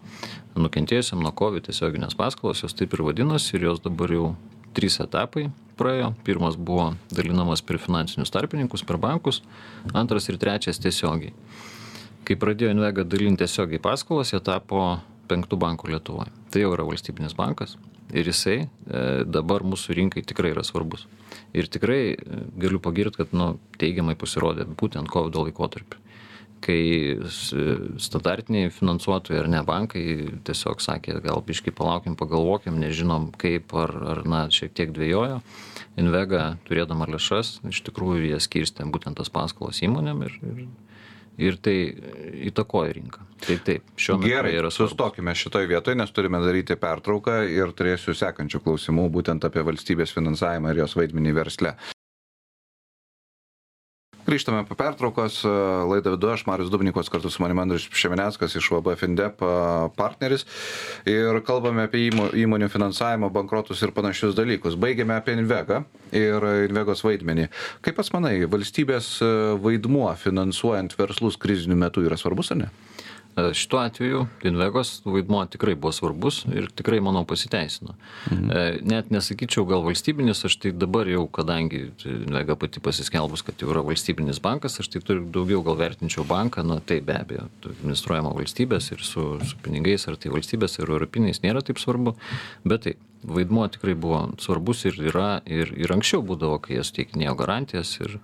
nukentėjusiam 0.59 1.23
nuo 1.23 1.31
COVID 1.31 1.69
tiesioginės 1.69 2.17
paskolos, 2.19 2.65
jos 2.65 2.75
taip 2.75 2.93
ir 2.93 3.07
vadinosi 3.07 3.55
ir 3.55 3.69
jos 3.69 3.81
dabar 3.87 4.11
jau 4.13 4.29
trys 4.77 4.99
etapai 5.03 5.47
praėjo. 5.77 6.13
Pirmas 6.25 6.57
buvo 6.57 6.91
dalinamas 7.13 7.63
per 7.65 7.81
finansinius 7.81 8.33
tarpininkus, 8.33 8.85
per 8.87 8.99
bankus, 9.01 9.41
antras 9.97 10.29
ir 10.29 10.39
trečias 10.41 10.81
tiesiogiai. 10.81 11.33
Kai 12.27 12.35
pradėjo 12.39 12.73
Invega 12.73 13.05
dalinti 13.07 13.45
tiesiogiai 13.45 13.81
paskolas, 13.81 14.33
jie 14.33 14.41
tapo 14.43 14.97
penktų 15.27 15.59
bankų 15.59 15.93
Lietuvoje. 15.93 16.33
Tai 16.51 16.63
jau 16.63 16.73
yra 16.75 16.87
valstybinis 16.87 17.35
bankas 17.37 17.77
ir 18.15 18.27
jisai 18.29 18.57
e, 18.63 18.67
dabar 19.27 19.65
mūsų 19.67 19.95
rinkai 19.97 20.23
tikrai 20.27 20.53
yra 20.53 20.63
svarbus. 20.63 21.05
Ir 21.55 21.67
tikrai 21.71 22.01
e, 22.15 22.41
galiu 22.59 22.79
pagirti, 22.83 23.21
kad 23.21 23.33
nu, 23.35 23.55
teigiamai 23.81 24.15
pasirodė 24.19 24.67
būtent 24.79 25.11
COVID 25.11 25.39
laikotarpį. 25.41 26.03
Kai 26.63 27.17
standartiniai 28.01 28.71
finansuotojai 28.73 29.43
ar 29.43 29.49
ne 29.51 29.61
bankai 29.65 30.03
tiesiog 30.47 30.81
sakė, 30.83 31.19
gal 31.23 31.43
biškai 31.45 31.73
palaukim, 31.75 32.17
pagalvokim, 32.19 32.79
nežinom 32.81 33.29
kaip 33.39 33.75
ar, 33.77 33.93
ar 34.15 34.23
na, 34.27 34.45
šiek 34.53 34.73
tiek 34.77 34.93
dvėjojo. 34.95 35.39
Invega, 36.01 36.57
turėdama 36.67 37.07
lėšas, 37.09 37.59
iš 37.69 37.81
tikrųjų 37.87 38.31
jie 38.31 38.41
skirstė 38.43 38.85
būtent 38.93 39.17
tas 39.17 39.31
paskolas 39.33 39.81
įmonėm 39.85 40.25
ir, 40.27 40.35
ir, 40.45 40.63
ir 41.49 41.59
tai 41.61 41.77
įtakoja 42.49 42.95
rinką. 42.97 43.25
Tai 43.45 43.59
taip, 43.65 43.85
šiuo 43.97 44.17
metu 44.19 44.33
Gerai, 44.33 44.55
yra 44.57 44.71
svarbus. 44.71 44.93
sustokime 44.93 45.35
šitoje 45.37 45.69
vietoje, 45.69 45.97
nes 45.97 46.13
turime 46.13 46.41
daryti 46.43 46.77
pertrauką 46.79 47.43
ir 47.53 47.73
turėsiu 47.77 48.17
sekančių 48.17 48.61
klausimų 48.65 49.07
būtent 49.13 49.45
apie 49.45 49.65
valstybės 49.65 50.13
finansavimą 50.17 50.73
ir 50.73 50.83
jos 50.85 50.97
vaidmenį 50.97 51.37
versle. 51.37 51.77
Grįžtame 54.27 54.65
po 54.67 54.75
pertraukos, 54.75 55.37
laidą 55.87 56.11
vedu 56.17 56.27
aš, 56.33 56.41
Marius 56.49 56.67
Dubnikovas, 56.67 57.07
kartu 57.07 57.29
su 57.31 57.39
manimi 57.39 57.61
Andrius 57.63 57.85
Šemeneckas 57.95 58.57
iš 58.59 58.65
VB 58.73 58.97
Findep 58.99 59.39
a, 59.39 59.87
partneris 59.95 60.43
ir 61.07 61.39
kalbame 61.47 61.85
apie 61.87 62.09
įmo- 62.09 62.33
įmonių 62.35 62.67
finansavimą, 62.73 63.29
bankrotus 63.31 63.85
ir 63.87 63.93
panašius 63.95 64.35
dalykus. 64.35 64.75
Baigėme 64.75 65.15
apie 65.15 65.37
Invegą 65.39 65.85
ir 66.11 66.43
Invegos 66.67 67.05
vaidmenį. 67.07 67.47
Kaip 67.87 67.95
pas 68.01 68.11
manai, 68.17 68.41
valstybės 68.51 69.13
a, 69.23 69.31
vaidmuo 69.63 70.11
finansuojant 70.19 70.99
verslus 70.99 71.39
kriziniu 71.39 71.79
metu 71.79 72.03
yra 72.03 72.19
svarbus 72.19 72.51
ar 72.51 72.65
ne? 72.65 72.69
E, 73.37 73.53
šituo 73.53 73.79
atveju 73.79 74.25
Invegos 74.43 75.01
vaidmuo 75.05 75.45
tikrai 75.45 75.75
buvo 75.75 75.91
svarbus 75.91 76.39
ir 76.49 76.69
tikrai, 76.75 76.99
manau, 77.05 77.25
pasiteisino. 77.25 77.93
Mhm. 78.31 78.51
E, 78.51 78.79
net 78.81 79.11
nesakyčiau 79.13 79.65
gal 79.69 79.83
valstybinis, 79.85 80.41
aš 80.45 80.57
tai 80.63 80.71
dabar 80.73 81.09
jau, 81.09 81.27
kadangi 81.27 81.83
Invega 82.05 82.55
pati 82.57 82.81
pasiskelbus, 82.83 83.45
kad 83.45 83.61
jau 83.61 83.69
yra 83.73 83.85
valstybinis 83.85 84.41
bankas, 84.41 84.79
aš 84.81 84.89
tai 84.93 85.03
turiu 85.05 85.27
daugiau 85.33 85.61
gal 85.65 85.77
vertinčiau 85.77 86.25
banką, 86.27 86.65
na 86.65 86.79
tai 86.79 86.99
be 87.05 87.17
abejo, 87.19 87.45
administruojama 87.77 88.33
valstybės 88.39 88.91
ir 88.95 89.05
su, 89.05 89.27
su 89.45 89.61
pinigais, 89.61 90.07
ar 90.09 90.17
tai 90.17 90.33
valstybės, 90.33 90.79
ar 90.81 90.95
europiniais 90.97 91.43
nėra 91.45 91.61
taip 91.65 91.77
svarbu, 91.81 92.17
bet 92.65 92.87
tai 92.87 92.97
vaidmuo 93.27 93.67
tikrai 93.69 93.93
buvo 93.97 94.23
svarbus 94.41 94.85
ir 94.89 94.97
yra, 95.11 95.41
ir, 95.45 95.73
ir 95.77 95.93
anksčiau 95.93 96.23
būdavo, 96.25 96.61
kai 96.63 96.77
jie 96.77 96.85
suteikinėjo 96.87 97.37
garantijas 97.37 97.97
ir 98.01 98.17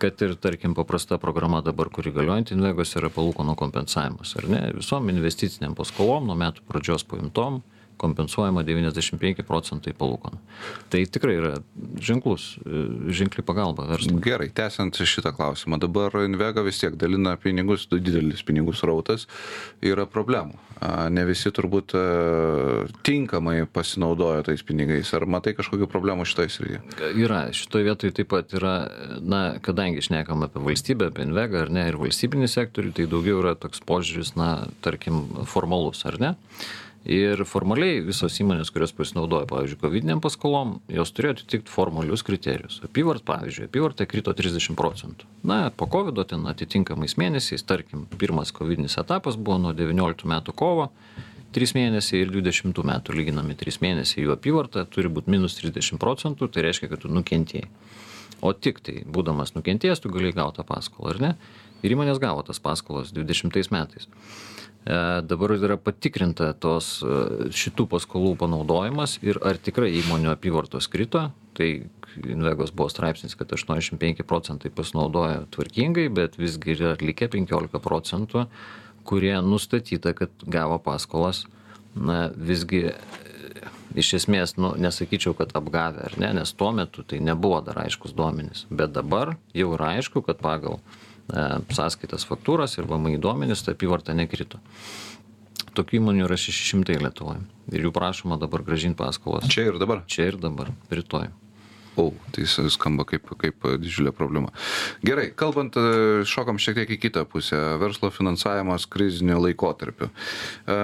kad 0.00 0.22
ir 0.24 0.34
tarkim 0.40 0.74
paprasta 0.74 1.18
programa 1.18 1.60
dabar 1.64 1.90
kuri 1.92 2.12
galiojanti 2.14 2.56
invegos 2.56 2.94
yra 2.98 3.10
palūkanų 3.12 3.56
kompensavimas 3.58 4.34
ar 4.40 4.48
ne? 4.50 4.62
Visom 4.76 5.10
investicinėm 5.12 5.76
paskolom 5.78 6.30
nuo 6.30 6.38
metų 6.38 6.64
pradžios 6.68 7.04
paimtom 7.08 7.60
kompensuojama 8.02 8.64
95 8.66 9.46
procentai 9.46 9.94
palūkanų. 9.96 10.40
Tai 10.92 11.02
tikrai 11.14 11.36
yra 11.38 11.54
ženklus, 12.02 12.56
ženkli 13.14 13.44
pagalba 13.46 13.86
verslui. 13.90 14.20
Gerai, 14.24 14.50
tęsiant 14.54 14.98
šitą 14.98 15.34
klausimą, 15.36 15.78
dabar 15.82 16.14
Invega 16.26 16.64
vis 16.66 16.82
tiek 16.82 16.98
dalina 16.98 17.36
pinigus, 17.40 17.86
didelis 17.92 18.42
pinigų 18.46 18.74
srautas, 18.76 19.28
yra 19.84 20.06
problemų. 20.10 20.58
Ne 21.14 21.22
visi 21.28 21.52
turbūt 21.54 21.94
tinkamai 23.06 23.60
pasinaudoja 23.70 24.42
tais 24.48 24.64
pinigais. 24.66 25.12
Ar 25.14 25.28
matai 25.30 25.54
kažkokių 25.54 25.86
problemų 25.90 26.26
šitoje 26.26 26.50
srityje? 26.56 26.80
Yra, 27.22 27.44
šitoje 27.54 27.86
vietoje 27.86 28.16
taip 28.18 28.32
pat 28.32 28.54
yra, 28.58 28.74
na, 29.22 29.42
kadangi 29.62 30.02
šnekam 30.02 30.42
apie 30.42 30.62
valstybę, 30.64 31.12
apie 31.12 31.28
Invega 31.28 31.62
ar 31.62 31.70
ne, 31.70 31.86
ir 31.92 32.00
valstybinį 32.00 32.50
sektorių, 32.50 32.94
tai 32.98 33.06
daugiau 33.10 33.38
yra 33.44 33.54
toks 33.58 33.82
požiūris, 33.86 34.34
na, 34.38 34.50
tarkim, 34.82 35.22
formalus, 35.46 36.02
ar 36.08 36.18
ne? 36.22 36.34
Ir 37.08 37.42
formaliai 37.48 38.00
visos 38.04 38.36
įmonės 38.40 38.70
kurios 38.74 38.92
pasinaudojo 38.94 39.48
pavyzdžiui 39.50 39.80
kovidinėm 39.82 40.22
paskolom 40.22 40.76
jos 40.92 41.10
turėjo 41.14 41.36
atitikt 41.36 41.72
formalius 41.72 42.22
kriterijus. 42.26 42.78
Apyvart 42.86 43.24
pavyzdžiui 43.26 43.66
apyvarta 43.66 44.06
krito 44.06 44.34
trisdešim 44.38 44.78
procentų. 44.78 45.26
Na 45.46 45.72
po 45.74 45.88
kovido 45.90 46.24
ten 46.28 46.46
atitinkamais 46.50 47.16
mėnesiais 47.18 47.66
tarkim 47.66 48.06
pirmas 48.18 48.54
kovidinis 48.54 48.98
etapas 49.02 49.36
buvo 49.36 49.58
nuo 49.58 49.74
devynioliktų 49.76 50.30
metų 50.30 50.54
kovo 50.54 50.90
trys 51.52 51.74
mėnesiai 51.76 52.22
ir 52.22 52.30
dvidešimtų 52.32 52.84
metų 52.88 53.18
lyginami 53.18 53.58
trys 53.58 53.80
mėnesiai 53.82 54.24
jų 54.24 54.36
apyvarta 54.36 54.86
turi 54.88 55.10
būt 55.12 55.28
minus 55.32 55.58
trisdešim 55.58 56.00
procentų 56.00 56.48
tai 56.48 56.68
reiškia 56.68 56.88
kad 56.92 57.02
tu 57.02 57.10
nukentėjai. 57.12 57.68
O 58.42 58.50
tiktai 58.54 59.02
būdamas 59.06 59.52
nukentėjęs 59.54 60.00
tu 60.02 60.10
galėjai 60.10 60.38
gaut 60.40 60.56
tą 60.58 60.64
paskolą 60.66 61.12
ar 61.12 61.20
ne 61.22 61.34
ir 61.82 61.94
įmonės 61.96 62.22
gavo 62.22 62.42
tas 62.46 62.62
paskolas 62.62 63.12
dvidešimtais 63.14 63.70
metais 63.74 64.08
E, 64.82 65.22
dabar 65.22 65.52
yra 65.54 65.76
patikrinta 65.78 66.48
tos 66.58 66.96
e, 67.06 67.50
šitų 67.54 67.86
paskolų 67.92 68.32
panaudojimas 68.40 69.20
ir 69.22 69.38
ar 69.46 69.60
tikrai 69.62 69.92
įmonių 70.00 70.32
apyvartos 70.34 70.90
krito. 70.90 71.28
Tai 71.54 71.68
Invegos 72.28 72.72
buvo 72.74 72.90
straipsnis, 72.90 73.36
kad 73.38 73.52
85 73.54 74.24
procentai 74.28 74.72
pasinaudojo 74.74 75.46
tvarkingai, 75.54 76.08
bet 76.12 76.34
visgi 76.36 76.74
yra 76.74 76.96
likę 77.00 77.30
15 77.30 77.80
procentų, 77.80 78.48
kurie 79.08 79.36
nustatyta, 79.40 80.12
kad 80.18 80.34
gavo 80.42 80.80
paskolas, 80.82 81.44
na 81.94 82.26
visgi 82.34 82.88
e, 82.90 82.96
iš 84.02 84.16
esmės, 84.18 84.56
nu, 84.58 84.74
nesakyčiau, 84.82 85.36
kad 85.38 85.54
apgavę 85.54 86.08
ar 86.10 86.18
ne, 86.18 86.34
nes 86.40 86.52
tuo 86.58 86.72
metu 86.74 87.06
tai 87.06 87.22
nebuvo 87.22 87.62
dar 87.62 87.84
aiškus 87.86 88.18
duomenys, 88.18 88.66
bet 88.66 88.98
dabar 88.98 89.36
jau 89.54 89.70
yra 89.76 89.94
aišku, 90.00 90.24
kad 90.26 90.42
pagal 90.42 90.80
uh, 90.80 91.00
sąskaitas 91.30 92.26
faktūras 92.28 92.78
ir 92.78 92.88
VMI 92.90 93.18
duomenis, 93.22 93.64
ta 93.64 93.76
apyvarta 93.76 94.16
nekrito. 94.16 94.60
Tokių 95.76 96.02
įmonių 96.02 96.26
yra 96.26 96.36
600 96.36 96.98
Lietuvoje. 97.00 97.44
Ir 97.72 97.86
jų 97.86 97.92
prašoma 97.96 98.36
dabar 98.40 98.64
gražinti 98.66 98.98
paskolas. 98.98 99.48
Čia 99.48 99.70
ir 99.70 99.78
dabar? 99.80 100.02
Čia 100.10 100.32
ir 100.32 100.36
dabar, 100.40 100.68
rytoj. 100.92 101.30
O, 101.96 102.06
tai 102.32 102.46
skamba 102.48 103.04
kaip, 103.04 103.26
kaip 103.40 103.66
didžiulė 103.80 104.14
problema. 104.16 104.48
Gerai, 105.04 105.26
kalbant, 105.36 105.76
e, 105.76 106.22
šokam 106.28 106.56
šiek 106.60 106.78
tiek 106.80 106.92
į 106.94 106.98
kitą 107.02 107.24
pusę. 107.28 107.58
Verslo 107.80 108.08
finansavimas 108.12 108.86
kriziniu 108.88 109.36
laikotarpiu. 109.42 110.08
E, 110.08 110.76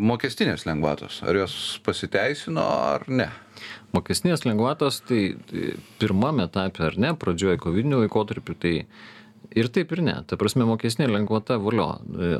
mokestinės 0.00 0.64
lengvatos, 0.64 1.20
ar 1.24 1.36
jos 1.42 1.56
pasiteisino 1.84 2.64
ar 2.64 3.04
ne? 3.12 3.28
Mokestinės 3.92 4.46
lengvatos, 4.48 5.02
tai, 5.04 5.34
tai 5.50 5.74
pirmame 6.00 6.48
etape 6.48 6.88
ar 6.88 6.96
ne, 6.96 7.12
pradžioje 7.12 7.60
COVID 7.60 7.92
laikotarpiu, 8.00 8.56
tai 8.56 8.74
ir 9.52 9.68
taip 9.74 9.92
ir 9.92 10.02
ne. 10.04 10.14
Ta 10.28 10.38
prasme 10.40 10.66
mokestinė 10.68 11.10
lengvata 11.10 11.58
valio. 11.62 11.90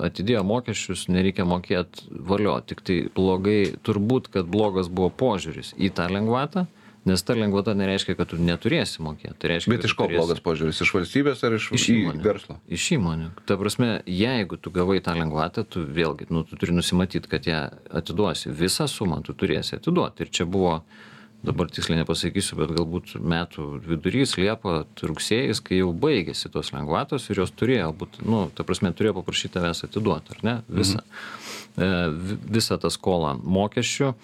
Atidėjo 0.07 0.45
mokesčius 0.47 1.09
nereikia 1.13 1.47
mokėt 1.49 2.05
valio. 2.11 2.57
Tiktai 2.65 3.05
blogai 3.15 3.75
turbūt 3.85 4.31
kad 4.35 4.49
blogas 4.51 4.89
buvo 4.89 5.11
požiūris 5.25 5.75
į 5.77 5.93
tą 5.97 6.09
lengvatą 6.13 6.67
nes 7.05 7.23
ta 7.23 7.35
lengvata 7.35 7.75
nereiškia 7.77 8.17
kad 8.17 8.31
tu 8.33 8.39
neturėsi 8.41 9.03
mokėt. 9.05 9.37
Tai 9.41 9.51
reiškia 9.53 9.73
bet 9.75 9.87
iš 9.89 9.95
ko 9.99 10.09
blogas 10.09 10.41
požiūris? 10.45 10.81
Iš 10.81 10.93
valstybės 10.97 11.45
ar 11.45 11.57
iš 11.59 11.69
iš 11.77 11.87
įmonių. 11.93 12.25
verslo? 12.25 12.57
Iš 12.73 12.87
įmonių. 12.97 13.31
Ta 13.49 13.59
prasme 13.61 13.91
jeigu 14.09 14.57
tu 14.57 14.73
gavai 14.75 15.01
tą 15.05 15.17
lengvatą 15.19 15.67
tu 15.69 15.85
vėlgi 15.85 16.31
nu 16.33 16.45
tu 16.49 16.57
turi 16.61 16.77
nusimatyt 16.77 17.29
kad 17.31 17.49
ją 17.49 17.67
atiduosi. 17.93 18.53
Visą 18.53 18.89
sumą 18.89 19.21
tu 19.25 19.37
turėsi 19.37 19.77
atiduot. 19.77 20.25
Ir 20.25 20.33
čia 20.33 20.49
buvo 20.49 20.79
dabar 21.45 21.71
tiksliai 21.73 22.01
nepasakysiu 22.01 22.59
bet 22.61 22.73
galbūt 22.77 23.15
metų 23.21 23.67
vidurys 23.85 24.37
liepa 24.41 24.83
rugsėjis 25.03 25.61
kai 25.65 25.81
jau 25.83 25.91
baigėsi 26.05 26.51
tos 26.53 26.73
lengvatos 26.75 27.29
ir 27.31 27.43
jos 27.43 27.53
turėjo 27.55 27.91
būt 28.01 28.23
nu 28.25 28.47
ta 28.57 28.67
prasme 28.67 28.93
turėjo 28.97 29.19
paprašyt 29.21 29.57
tavęs 29.59 29.85
atiduot 29.89 30.33
ar 30.35 30.45
ne 30.47 30.57
visą 30.69 31.05
e, 31.05 31.91
visą 32.59 32.81
tą 32.81 32.93
skolą 32.93 33.37
mokesčių. 33.43 34.15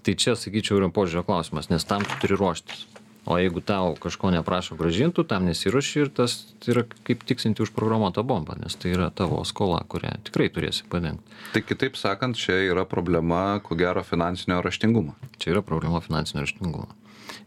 Tai 0.00 0.14
čia 0.16 0.32
sakyčiau 0.32 0.78
yra 0.78 0.88
požiūrio 0.96 1.26
klausimas 1.28 1.68
nes 1.68 1.84
tam 1.84 2.06
tu 2.08 2.16
turi 2.22 2.38
ruoštis 2.40 2.86
o 3.30 3.38
jeigu 3.38 3.62
tau 3.62 3.94
kažko 4.02 4.32
neprašo 4.34 4.76
grąžint 4.80 5.14
tu 5.14 5.24
tam 5.24 5.46
nesiruoši 5.46 6.04
ir 6.04 6.12
tas 6.20 6.36
yra 6.66 6.84
kaip 7.06 7.22
tiksinti 7.28 7.62
užprogramuota 7.62 8.26
bomba 8.26 8.58
nes 8.58 8.74
tai 8.76 8.94
yra 8.96 9.10
tavo 9.14 9.42
skola 9.48 9.80
kurią 9.88 10.16
tikrai 10.26 10.50
turėsi 10.50 10.88
padengt 10.90 11.38
tai 11.54 11.62
kitaip 11.66 11.98
sakant 12.00 12.36
čia 12.36 12.58
yra 12.70 12.84
problema 12.88 13.60
ko 13.62 13.76
gero 13.78 14.02
finansinio 14.02 14.60
raštingumo. 14.62 15.14
Čia 15.38 15.54
yra 15.54 15.62
problema 15.62 16.00
finansinio 16.00 16.44
raštingumo. 16.44 16.88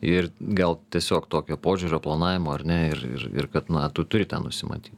Ir 0.03 0.29
gal 0.39 0.77
tiesiog 0.91 1.27
tokio 1.31 1.57
požiūrio 1.59 1.99
planavimo 2.03 2.51
ar 2.51 2.65
ne 2.67 2.79
ir 2.91 3.03
ir 3.07 3.29
ir 3.31 3.47
kad 3.51 3.69
na 3.71 3.89
tu 3.89 4.03
turi 4.03 4.27
tą 4.27 4.41
nusimatyt 4.43 4.95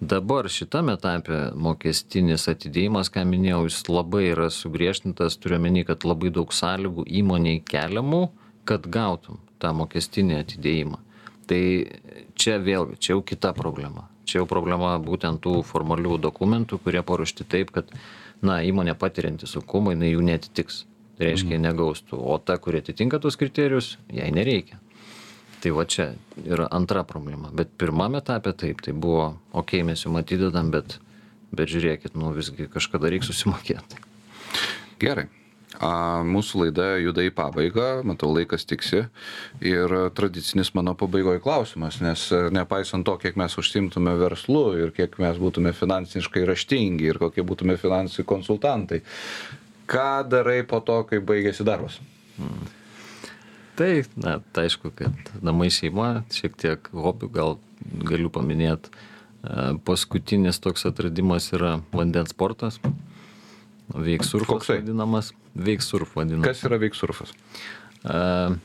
dabar 0.00 0.48
šitam 0.48 0.88
etape 0.94 1.38
mokestinis 1.66 2.46
atidėjimas 2.48 3.10
ką 3.12 3.26
minėjau 3.28 3.66
jis 3.66 3.82
labai 3.90 4.24
yra 4.30 4.48
sugriežtintas 4.54 5.36
turiu 5.36 5.58
omeny 5.60 5.84
kad 5.84 6.06
labai 6.08 6.32
daug 6.38 6.54
sąlygų 6.56 7.04
įmonei 7.20 7.60
keliamų 7.72 8.22
kad 8.64 8.88
gautum 8.88 9.38
tą 9.60 9.72
mokestinį 9.76 10.40
atidėjimą. 10.42 11.00
Tai 11.50 11.62
čia 12.38 12.60
vėlgi, 12.62 12.98
čia 13.02 13.14
jau 13.16 13.22
kita 13.26 13.52
problema. 13.56 14.06
Čia 14.28 14.42
jau 14.42 14.46
problema 14.50 14.94
būtent 15.02 15.42
tų 15.42 15.60
formalių 15.66 16.20
dokumentų, 16.22 16.78
kurie 16.84 17.02
paruošti 17.02 17.46
taip, 17.50 17.72
kad 17.74 17.90
na, 18.46 18.60
įmonė 18.62 18.94
patirianti 18.98 19.48
sunkumą, 19.50 19.96
jinai 19.96 20.12
jų 20.12 20.22
netitiks. 20.28 20.84
Tai 21.18 21.26
reiškia, 21.28 21.56
mhm. 21.56 21.64
negaustų. 21.66 22.16
O 22.16 22.38
ta, 22.38 22.56
kuri 22.62 22.80
atitinka 22.80 23.18
tos 23.20 23.36
kriterijus, 23.40 23.96
jai 24.14 24.30
nereikia. 24.32 24.78
Tai 25.60 25.74
va 25.76 25.84
čia 25.84 26.14
yra 26.46 26.70
antra 26.72 27.02
problema. 27.04 27.50
Bet 27.52 27.74
pirmame 27.76 28.22
etape 28.22 28.54
taip, 28.56 28.80
tai 28.86 28.94
buvo, 28.96 29.34
okei, 29.50 29.82
okay, 29.82 29.88
mes 29.90 30.06
jums 30.06 30.22
atidedam, 30.22 30.70
bet, 30.72 30.96
bet 31.52 31.68
žiūrėkit, 31.68 32.16
nu 32.16 32.32
visgi 32.36 32.70
kažkada 32.72 33.12
reikia 33.12 33.28
susimokėti. 33.28 34.00
Gerai. 35.02 35.28
A, 35.78 36.20
mūsų 36.26 36.64
laida 36.64 36.86
juda 36.98 37.22
į 37.22 37.30
pabaigą, 37.36 38.00
matau 38.02 38.32
laikas 38.34 38.66
tiksi 38.66 39.04
ir 39.62 39.94
tradicinis 40.18 40.72
mano 40.74 40.96
pabaigoje 40.98 41.38
klausimas, 41.44 42.00
nes 42.02 42.24
nepaisant 42.50 43.06
to, 43.06 43.14
kiek 43.22 43.38
mes 43.38 43.54
užsimtume 43.60 44.16
verslu 44.18 44.64
ir 44.80 44.90
kiek 44.96 45.14
mes 45.22 45.38
būtume 45.38 45.70
finansiškai 45.76 46.42
raštingi 46.50 47.06
ir 47.12 47.22
kokie 47.22 47.46
būtume 47.46 47.78
finansų 47.78 48.26
konsultantai, 48.26 49.04
ką 49.86 50.10
darai 50.26 50.64
po 50.66 50.82
to, 50.82 51.04
kai 51.06 51.22
baigėsi 51.22 51.66
darbas? 51.66 52.00
Hmm. 52.34 52.66
Tai, 53.80 54.02
na, 54.20 54.34
tai 54.52 54.66
aišku, 54.68 54.90
kad 54.92 55.30
namai 55.40 55.70
šeima, 55.72 56.26
šiek 56.34 56.58
tiek 56.60 56.90
hobių 56.92 57.30
gal 57.32 57.54
galiu 58.04 58.28
paminėti. 58.32 58.92
Paskutinis 59.86 60.60
toks 60.60 60.84
atradimas 60.90 61.46
yra 61.56 61.78
vandens 61.94 62.34
sportas. 62.34 62.76
Veiksurfas 63.94 64.68
vadinamas. 64.68 65.32
Veiksurf 65.54 66.16
vadinamas. 66.16 66.46
Kas 66.46 66.64
yra 66.68 66.78
veiksurfas? 66.80 67.32
Uh, 68.00 68.58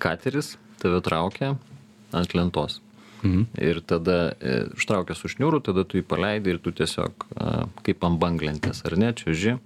kateris 0.00 0.54
tave 0.80 1.00
traukia 1.04 1.54
ant 2.16 2.34
lentos. 2.34 2.80
Mhm. 3.22 3.46
Ir 3.60 3.80
tada 3.84 4.32
e, 4.40 4.62
užtraukia 4.72 5.12
su 5.12 5.28
šniūru, 5.28 5.60
tada 5.60 5.84
tu 5.84 5.98
jį 5.98 6.04
paleidai 6.08 6.54
ir 6.54 6.60
tu 6.64 6.72
tiesiog 6.72 7.26
kaip 7.84 8.06
ant 8.06 8.20
banglentės, 8.20 8.80
ar 8.88 8.96
ne, 8.96 9.12
čiuži. 9.12 9.58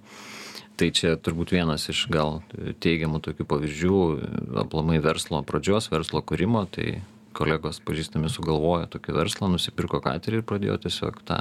Tai 0.75 0.89
čia 0.91 1.13
turbūt 1.15 1.53
vienas 1.55 1.87
iš 1.87 2.01
gal 2.11 2.41
teigiamų 2.83 3.21
tokių 3.23 3.45
pavyzdžių, 3.47 3.99
aplamai 4.59 4.99
verslo 4.99 5.39
pradžios, 5.47 5.87
verslo 5.87 6.19
kūrimo, 6.19 6.65
tai 6.67 6.97
kolegos 7.35 7.81
pažįstami 7.85 8.29
sugalvojo 8.31 8.87
tokį 8.95 9.15
verslą, 9.17 9.49
nusipirko 9.51 9.99
katerį 10.03 10.39
ir 10.39 10.45
pradėjo 10.47 10.77
tiesiog 10.85 11.19
tą. 11.27 11.39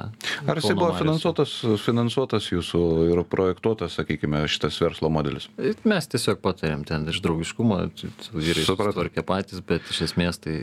Ar 0.50 0.60
jisai 0.60 0.76
buvo 0.78 0.90
finansuotas, 0.98 1.54
finansuotas 1.84 2.50
jūsų 2.50 2.82
ir 3.12 3.22
projektuotas, 3.30 3.96
sakykime, 4.00 4.44
šitas 4.50 4.80
verslo 4.82 5.10
modelis? 5.14 5.48
Mes 5.86 6.10
tiesiog 6.10 6.42
patarėm 6.44 6.84
ten 6.88 7.06
iš 7.12 7.20
draugiškumo, 7.24 7.80
vyrai 8.34 8.66
sutvarkė 8.66 9.24
patys, 9.26 9.62
bet 9.66 9.86
iš 9.94 10.04
esmės 10.10 10.42
tai 10.44 10.58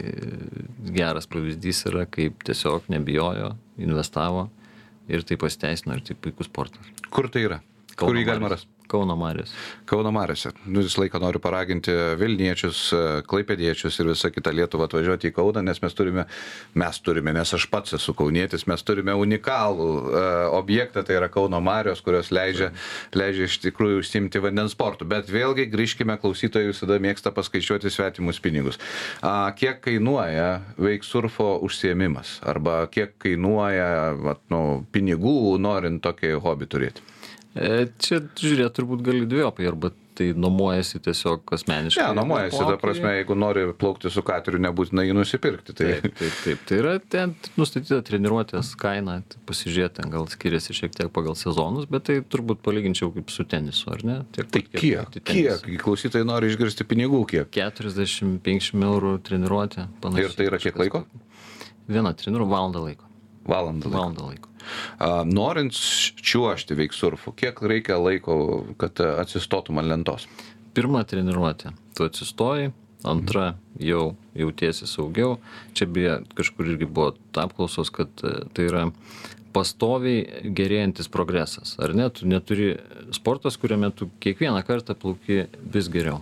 geras 0.91 1.29
pavyzdys 1.32 1.86
yra, 1.91 2.07
kaip 2.09 2.43
tiesiog 2.47 2.91
nebijojo, 2.91 3.53
investavo 3.82 4.49
ir 5.11 5.25
tai 5.27 5.39
pasiteisino 5.39 5.97
ir 5.97 6.05
tai 6.05 6.17
puikus 6.19 6.51
sportas. 6.51 6.91
Kur 7.11 7.32
tai 7.32 7.47
yra? 7.47 7.61
Kauno 7.95 8.13
Kur 8.13 8.19
jį 8.19 8.27
galima 8.27 8.51
rasti? 8.53 8.69
Kauno 8.91 9.15
Marius. 9.15 9.53
Kauno 9.85 10.11
Mariuose. 10.11 10.51
Nu, 10.65 10.81
visą 10.83 11.01
laiką 11.05 11.19
noriu 11.23 11.39
paraginti 11.39 11.93
Vilniečius, 12.19 12.81
Klaipėdiečius 13.29 13.99
ir 14.01 14.09
visą 14.11 14.31
kitą 14.33 14.51
Lietuvą 14.55 14.89
atvažiuoti 14.89 15.29
į 15.29 15.35
Kauną, 15.37 15.63
nes 15.63 15.79
mes 15.83 15.95
turime, 15.95 16.25
mes 16.75 16.99
turime, 17.05 17.31
nes 17.35 17.53
aš 17.55 17.67
pats 17.71 17.95
esu 17.95 18.15
kaunietis, 18.17 18.65
mes 18.67 18.83
turime 18.83 19.15
unikalų 19.15 19.87
uh, 19.91 20.15
objektą, 20.57 21.05
tai 21.07 21.15
yra 21.21 21.29
Kauno 21.31 21.61
Marios, 21.63 22.03
kurios 22.03 22.33
leidžia, 22.35 22.71
leidžia 23.15 23.47
iš 23.47 23.59
tikrųjų 23.67 24.01
užsimti 24.03 24.43
vandens 24.43 24.75
sportų. 24.75 25.07
Bet 25.13 25.31
vėlgi 25.31 25.69
grįžkime, 25.71 26.17
klausytojai 26.19 26.73
visada 26.73 26.99
mėgsta 26.99 27.31
paskaičiuoti 27.35 27.93
svetimus 27.93 28.41
pinigus. 28.43 28.81
Uh, 29.21 29.47
kiek 29.55 29.79
kainuoja 29.87 30.49
veiksurfo 30.81 31.53
užsiemimas? 31.63 32.39
Arba 32.43 32.83
kiek 32.91 33.15
kainuoja 33.21 34.11
vat, 34.19 34.43
nu, 34.51 34.83
pinigų 34.91 35.55
norint 35.63 36.03
tokį 36.03 36.35
hobį 36.43 36.71
turėti? 36.75 37.11
E, 37.51 37.89
čia 37.99 38.21
žiūrėt 38.39 38.77
turbūt 38.77 39.01
gali 39.03 39.25
dviejopai, 39.27 39.65
arba 39.67 39.91
tai 40.15 40.31
nuomojasi 40.37 40.99
tiesiog 41.03 41.51
asmeniškai. 41.55 42.03
Ne, 42.03 42.15
nuomojasi, 42.19 42.59
ta 42.67 42.77
prasme, 42.79 43.13
jeigu 43.17 43.35
nori 43.35 43.63
plaukti 43.79 44.11
su 44.11 44.23
kateriu, 44.27 44.59
nebūtina 44.63 45.03
jį 45.07 45.15
nusipirkti. 45.17 45.75
Tai... 45.75 45.89
Taip, 46.03 46.15
taip, 46.19 46.37
taip. 46.45 46.63
Tai 46.69 46.79
yra 46.79 46.93
ten 47.15 47.35
nustatyta 47.59 47.99
treniruotės 48.07 48.71
kaina, 48.79 49.19
tai 49.31 49.43
pasižiūrėti, 49.49 50.07
gal 50.13 50.27
skiriasi 50.31 50.75
šiek 50.77 50.95
tiek 50.95 51.11
pagal 51.15 51.35
sezonus, 51.39 51.87
bet 51.91 52.07
tai 52.09 52.19
turbūt 52.23 52.63
palyginčiau 52.65 53.11
kaip 53.15 53.31
su 53.33 53.47
tenisu, 53.47 53.91
ar 53.95 54.07
ne? 54.07 54.17
Tiek, 54.35 54.51
tai 54.51 54.63
kiek? 54.67 54.81
Kiek? 54.81 55.21
kiek? 55.31 55.69
Klausytojai 55.83 56.27
nori 56.27 56.51
išgirsti 56.51 56.87
pinigų, 56.87 57.23
kiek? 57.31 57.51
40-50 57.55 58.89
eurų 58.91 59.15
treniruotė, 59.27 59.87
panašiai. 60.03 60.27
Ir 60.29 60.39
tai 60.39 60.51
yra 60.51 60.61
kiek 60.61 60.83
laiko? 60.85 61.05
Viena 61.91 62.15
treniruotė 62.15 62.51
valandą 62.51 62.83
laiko. 62.87 63.11
Valandą 63.51 63.91
laiko. 63.91 63.97
Valandą 63.97 64.29
laiko. 64.31 64.51
Norint 65.25 65.75
čiuošti 66.21 66.77
veiksurfu, 66.77 67.33
kiek 67.37 67.59
reikia 67.65 67.97
laiko, 67.99 68.35
kad 68.81 69.01
atsistotum 69.01 69.81
ant 69.81 69.89
lentos? 69.91 70.27
Pirmą 70.77 71.03
treniruotę. 71.07 71.73
Tu 71.97 72.07
atsistoji, 72.07 72.71
antra 73.03 73.55
jau 73.81 74.13
jautiesi 74.37 74.87
saugiau. 74.87 75.39
Čia 75.75 75.89
beje 75.91 76.17
kažkur 76.37 76.71
irgi 76.71 76.87
buvo 76.87 77.11
apklausos, 77.41 77.91
kad 77.91 78.23
e, 78.23 78.37
tai 78.55 78.69
yra 78.69 78.85
pastoviai 79.51 80.45
gerėjantis 80.55 81.11
progresas. 81.11 81.75
Ar 81.81 81.95
ne? 81.97 82.07
Tu 82.13 82.29
neturi 82.29 82.75
sportas, 83.11 83.59
kuriame 83.59 83.91
tu 83.91 84.07
kiekvieną 84.23 84.63
kartą 84.67 84.95
plauki 84.95 85.43
vis 85.73 85.91
geriau 85.91 86.21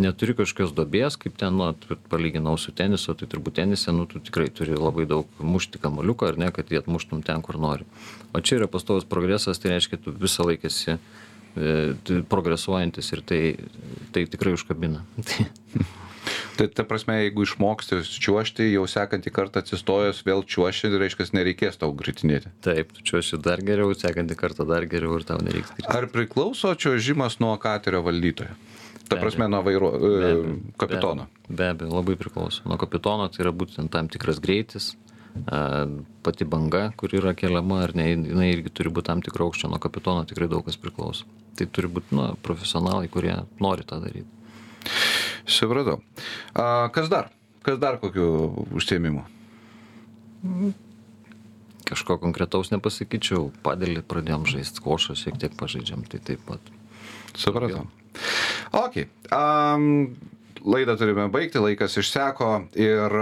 neturi 0.00 0.34
kažkokios 0.38 0.74
duobės, 0.76 1.16
kaip 1.20 1.36
ten, 1.40 1.56
nu, 1.58 1.70
palyginau 2.12 2.54
su 2.60 2.74
tenisu, 2.76 3.14
tai 3.18 3.28
turbūt 3.30 3.58
tenise, 3.60 3.92
nu, 3.94 4.06
tu 4.10 4.22
tikrai 4.22 4.48
turi 4.54 4.76
labai 4.78 5.06
daug 5.10 5.42
mušti 5.42 5.80
kamoliuką, 5.82 6.32
ar 6.32 6.40
ne, 6.40 6.50
kad 6.54 6.72
jį 6.72 6.82
atmuštum 6.82 7.24
ten, 7.26 7.42
kur 7.44 7.60
nori. 7.62 7.88
O 8.32 8.40
čia 8.40 8.60
yra 8.60 8.70
pastovus 8.70 9.08
progresas, 9.08 9.62
tai 9.62 9.74
reiškia, 9.74 10.00
tu 10.04 10.14
visą 10.14 10.46
laiką 10.48 10.70
esi 10.70 10.94
e, 10.94 12.20
progresuojantis 12.32 13.12
ir 13.16 13.24
tai, 13.26 13.42
tai 14.14 14.26
tikrai 14.30 14.56
užkabina. 14.58 15.04
Tai 16.56 16.66
ta 16.68 16.84
prasme, 16.86 17.16
jeigu 17.24 17.46
išmoksti 17.46 18.02
čiuošti, 18.22 18.66
jau 18.74 18.84
sekantį 18.90 19.32
kartą 19.34 19.62
atsistojęs 19.62 20.20
vėl 20.26 20.44
čiuoši, 20.46 20.90
tai 20.92 21.00
reiškia, 21.00 21.26
nereikės 21.38 21.80
tau 21.80 21.94
gritinėti. 21.96 22.52
Taip, 22.64 22.92
čiuoši 23.00 23.40
dar 23.42 23.62
geriau, 23.64 23.94
sekantį 23.96 24.36
kartą 24.38 24.66
dar 24.68 24.86
geriau 24.90 25.16
ir 25.18 25.26
tau 25.28 25.40
nereiks 25.42 25.72
gritinėti. 25.72 25.96
Ar 25.96 26.08
priklauso 26.12 26.74
čiuožimas 26.76 27.40
nuo 27.42 27.54
katerio 27.62 28.04
valdytojo? 28.04 28.54
Ta 29.12 29.20
prasme, 29.20 29.46
nuo 29.52 29.62
be 29.66 29.76
abejo, 29.76 30.56
kapitono. 30.80 31.28
Be 31.48 31.70
abejo, 31.74 31.92
labai 31.92 32.16
priklauso. 32.20 32.64
Nuo 32.64 32.80
kapitono 32.80 33.28
tai 33.28 33.44
yra 33.44 33.52
būtent 33.52 33.92
tam 33.92 34.08
tikras 34.12 34.40
greitis, 34.42 34.92
pati 36.24 36.44
banga, 36.48 36.90
kur 36.96 37.12
yra 37.16 37.32
keliama, 37.36 37.82
ar 37.86 37.94
ne, 37.96 38.10
jinai 38.12 38.50
irgi 38.52 38.72
turi 38.72 38.92
būti 38.92 39.08
tam 39.08 39.22
tikro 39.24 39.46
aukščio, 39.48 39.70
nuo 39.72 39.80
kapitono 39.82 40.26
tikrai 40.28 40.48
daug 40.52 40.64
kas 40.66 40.76
priklauso. 40.80 41.28
Tai 41.56 41.68
turi 41.72 41.88
būti 41.92 42.16
nu, 42.16 42.30
profesionalai, 42.44 43.08
kurie 43.12 43.36
nori 43.60 43.84
tą 43.88 44.00
daryti. 44.02 44.28
Supratau. 45.48 46.00
Kas 46.96 47.08
dar? 47.12 47.30
Kas 47.62 47.78
dar 47.78 48.00
kokiu 48.02 48.66
užsiemimu? 48.74 49.24
Kažko 51.88 52.16
konkretaus 52.22 52.72
nepasakyčiau. 52.72 53.50
Padėlį 53.64 54.04
pradėjom 54.08 54.46
žaisti, 54.48 54.82
košą 54.84 55.16
šiek 55.18 55.40
tiek 55.42 55.56
pažaidžiam, 55.58 56.04
tai 56.08 56.20
taip 56.24 56.40
pat. 56.48 56.72
Supratau. 57.36 57.86
Ok. 58.72 59.04
Um, 59.32 60.14
laidą 60.64 60.96
turime 60.98 61.26
baigti, 61.32 61.60
laikas 61.62 61.96
išseko 62.00 62.50
ir 62.78 63.14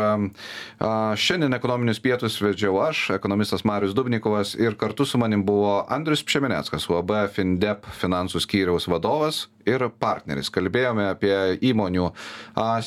šiandien 1.20 1.56
ekonominius 1.56 2.00
pietus 2.02 2.38
vedžiau 2.42 2.80
aš, 2.84 3.06
ekonomistas 3.16 3.64
Marius 3.68 3.94
Dubnikovas 3.96 4.54
ir 4.58 4.76
kartu 4.80 5.06
su 5.08 5.18
manim 5.20 5.44
buvo 5.46 5.80
Andrius 5.88 6.24
Pšemeneckas, 6.26 6.88
UAB 6.90 7.14
Findep 7.34 7.88
finansų 8.00 8.42
skyriaus 8.44 8.88
vadovas 8.90 9.46
ir 9.68 9.86
partneris. 10.00 10.50
Kalbėjome 10.52 11.08
apie 11.10 11.34
įmonių 11.70 12.10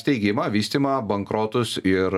steigimą, 0.00 0.48
vystimą, 0.54 0.96
bankrotus 1.06 1.76
ir 1.84 2.14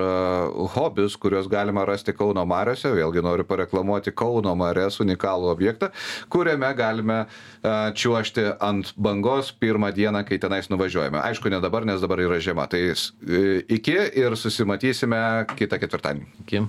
hobius, 0.77 1.17
kuriuos 1.21 1.51
galima 1.53 1.87
rasti 1.89 2.15
Kauno 2.17 2.47
Mariuose. 2.49 2.93
Vėlgi 2.97 3.25
noriu 3.25 3.47
pareklamuoti 3.49 4.15
Kauno 4.17 4.55
Marias 4.59 5.01
unikalų 5.03 5.51
objektą, 5.53 5.91
kuriame 6.33 6.73
galime 6.79 7.21
čiuošti 7.67 8.49
ant 8.63 8.93
bangos 8.97 9.53
pirmą 9.57 9.93
dieną, 9.97 10.25
kai 10.29 10.41
tenais 10.43 10.71
nuvažiuojame. 10.73 11.21
Aišku, 11.25 11.53
ne 11.53 11.61
dabar, 11.65 11.87
nes 11.89 12.03
dabar 12.03 12.23
yra 12.23 12.41
žiema. 12.43 12.69
Tai 12.71 12.83
iki 13.69 13.97
ir 14.23 14.37
susimatysime 14.39 15.23
kitą 15.57 15.81
ketvirtadienį. 15.83 16.29
Iki. 16.47 16.67